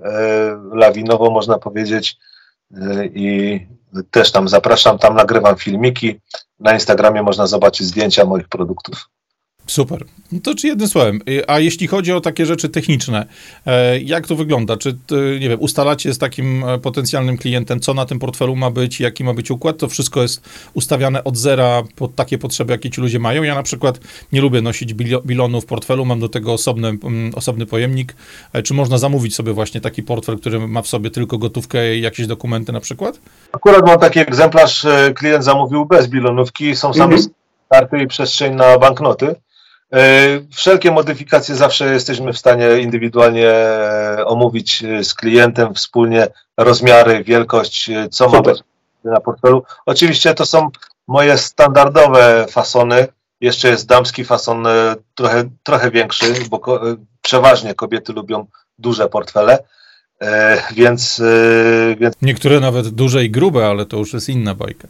[0.73, 2.17] lawinowo można powiedzieć
[3.13, 3.59] i
[4.11, 6.19] też tam zapraszam, tam nagrywam filmiki.
[6.59, 9.09] Na Instagramie można zobaczyć zdjęcia moich produktów.
[9.71, 10.05] Super.
[10.31, 13.25] No to czy jednym słowem, y, a jeśli chodzi o takie rzeczy techniczne,
[13.65, 14.77] e, jak to wygląda?
[14.77, 14.97] Czy,
[15.39, 19.23] nie wiem, ustalacie z takim e, potencjalnym klientem, co na tym portfelu ma być, jaki
[19.23, 19.77] ma być układ?
[19.77, 23.43] To wszystko jest ustawiane od zera pod takie potrzeby, jakie ci ludzie mają.
[23.43, 23.99] Ja na przykład
[24.31, 24.93] nie lubię nosić
[25.25, 26.97] bilonu w portfelu, mam do tego osobny,
[27.35, 28.15] osobny pojemnik.
[28.53, 32.01] E, czy można zamówić sobie właśnie taki portfel, który ma w sobie tylko gotówkę i
[32.01, 33.19] jakieś dokumenty na przykład?
[33.51, 37.33] Akurat mam taki egzemplarz, klient zamówił bez bilonówki, są same mhm.
[37.69, 39.35] karty i przestrzeń na banknoty.
[39.93, 46.27] E, wszelkie modyfikacje zawsze jesteśmy w stanie indywidualnie e, omówić e, z klientem wspólnie,
[46.57, 48.59] rozmiary, wielkość, co ma być
[49.03, 49.63] na portfelu.
[49.85, 50.69] Oczywiście to są
[51.07, 53.07] moje standardowe fasony.
[53.41, 54.65] Jeszcze jest damski fason
[55.15, 56.81] trochę, trochę większy, bo ko
[57.21, 58.45] przeważnie kobiety lubią
[58.79, 59.59] duże portfele.
[60.75, 61.21] więc,
[61.97, 62.15] więc.
[62.21, 64.87] Niektóre nawet duże i grube, ale to już jest inna bajka.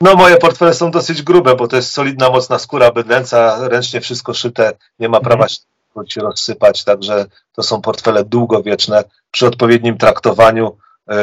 [0.00, 4.34] No moje portfele są dosyć grube, bo to jest solidna, mocna skóra bydlęca, ręcznie wszystko
[4.34, 6.08] szyte, nie ma prawa mhm.
[6.08, 10.76] się rozsypać, także to są portfele długowieczne, przy odpowiednim traktowaniu
[11.08, 11.14] yy,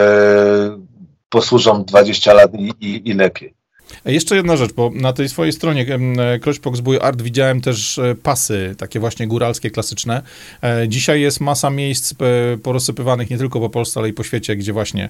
[1.29, 3.53] posłużą 20 lat i, i, i lepiej.
[4.05, 5.85] Jeszcze jedna rzecz, bo na tej swojej stronie
[6.41, 10.21] Kroćpok Zbój Art widziałem też e, pasy, takie właśnie góralskie, klasyczne.
[10.63, 14.55] E, dzisiaj jest masa miejsc e, porozsypywanych nie tylko po Polsce, ale i po świecie,
[14.55, 15.09] gdzie właśnie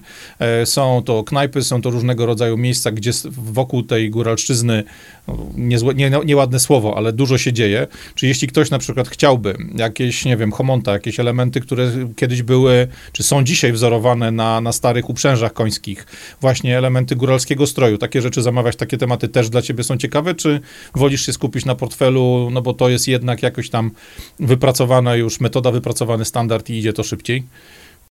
[0.64, 4.84] są to knajpy, są to różnego rodzaju miejsca, gdzie wokół tej góralszczyzny,
[5.28, 7.86] no, niezłe, nie, nieładne słowo, ale dużo się dzieje.
[8.14, 12.88] Czy jeśli ktoś na przykład chciałby jakieś, nie wiem, homonta, jakieś elementy, które kiedyś były,
[13.12, 16.06] czy są dzisiaj wzorowane na, na starych uprzężach końskich,
[16.40, 20.60] właśnie elementy góralskiego stroju, takie rzeczy zamawiać takie tematy też dla ciebie są ciekawe, czy
[20.94, 23.90] wolisz się skupić na portfelu, no bo to jest jednak jakoś tam
[24.40, 27.44] wypracowana już metoda, wypracowany standard i idzie to szybciej?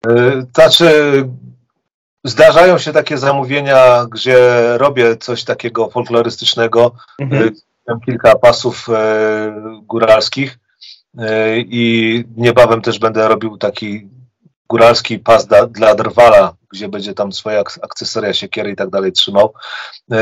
[0.08, 0.90] E, znaczy,
[2.26, 4.38] zdarzają się takie zamówienia, gdzie
[4.78, 7.56] robię coś takiego folklorystycznego, mhm.
[7.88, 10.58] E, kilka pasów e, góralskich
[11.58, 14.10] i niebawem też będę robił taki
[14.70, 19.54] góralski pas da, dla drwala, gdzie będzie tam swoje akcesoria, siekiery i tak dalej trzymał.
[20.10, 20.18] Yy,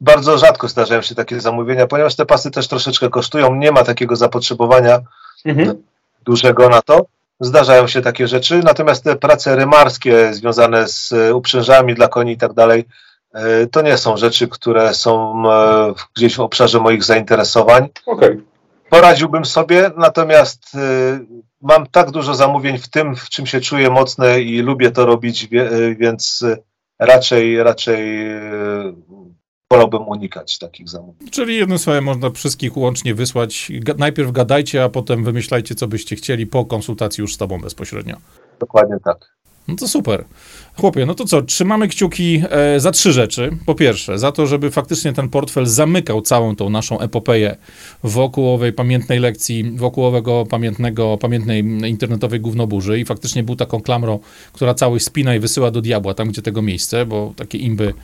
[0.00, 4.16] bardzo rzadko zdarzają się takie zamówienia, ponieważ te pasy też troszeczkę kosztują, nie ma takiego
[4.16, 5.00] zapotrzebowania
[5.44, 5.82] mhm.
[6.24, 7.06] dużego na to.
[7.40, 12.52] Zdarzają się takie rzeczy, natomiast te prace rymarskie związane z uprzężami dla koni i tak
[12.52, 12.84] dalej,
[13.34, 13.40] yy,
[13.72, 17.88] to nie są rzeczy, które są yy, gdzieś w obszarze moich zainteresowań.
[18.06, 18.42] Okay.
[18.90, 20.76] Poradziłbym sobie, natomiast
[21.64, 25.48] mam tak dużo zamówień w tym, w czym się czuję mocny i lubię to robić,
[25.52, 26.44] e, więc
[26.98, 28.40] raczej, raczej e,
[29.74, 31.30] wolałbym unikać takich zamówień.
[31.30, 33.72] Czyli jednym słowem można wszystkich łącznie wysłać.
[33.98, 38.16] Najpierw gadajcie, a potem wymyślajcie, co byście chcieli po konsultacji już z tobą bezpośrednio.
[38.60, 39.34] Dokładnie tak.
[39.68, 40.24] No to super.
[40.76, 43.50] Chłopie, no to co, trzymamy kciuki e, za trzy rzeczy.
[43.66, 47.56] Po pierwsze, za to, żeby faktycznie ten portfel zamykał całą tą naszą epopeję
[48.02, 51.60] wokół owej pamiętnej lekcji, wokół owego pamiętnego, pamiętnej
[51.90, 54.18] internetowej gównoburzy i faktycznie był taką klamrą,
[54.52, 57.94] która całość spina i wysyła do diabła, tam gdzie tego miejsce, bo takie imby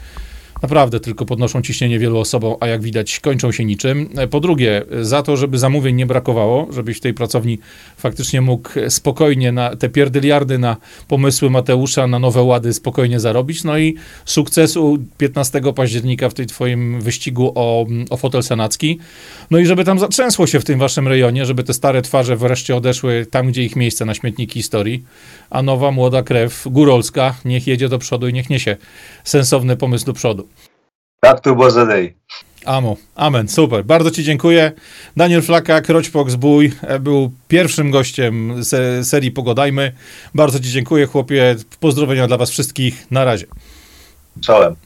[0.63, 4.11] naprawdę tylko podnoszą ciśnienie wielu osobom, a jak widać kończą się niczym.
[4.31, 7.59] Po drugie, za to, żeby zamówień nie brakowało, żebyś w tej pracowni
[7.97, 10.77] faktycznie mógł spokojnie na te pierdyliardy na
[11.09, 13.65] pomysły Mateusza, na nowe łady spokojnie zarobić.
[13.65, 18.99] No i sukcesu 15 października w tej twoim wyścigu o, o fotel senacki.
[19.51, 22.77] No i żeby tam zatrzęsło się w tym waszym rejonie, żeby te stare twarze wreszcie
[22.77, 25.05] odeszły tam, gdzie ich miejsce na śmietniki historii,
[25.51, 28.77] a nowa młoda krew górolska niech jedzie do przodu i niech niesie
[29.25, 30.50] sensowny pomysł do przodu.
[31.21, 32.17] Tak to było zadej.
[32.65, 33.85] Amo, amen, super.
[33.85, 34.73] Bardzo Ci dziękuję.
[35.17, 39.93] Daniel Flaka, Kroćpok Zbój, e, był pierwszym gościem se serii Pogodajmy.
[40.35, 41.57] Bardzo Ci dziękuję, chłopie.
[41.81, 43.11] Pozdrowienia dla Was wszystkich.
[43.11, 43.47] Na razie.
[44.41, 44.77] Czołem.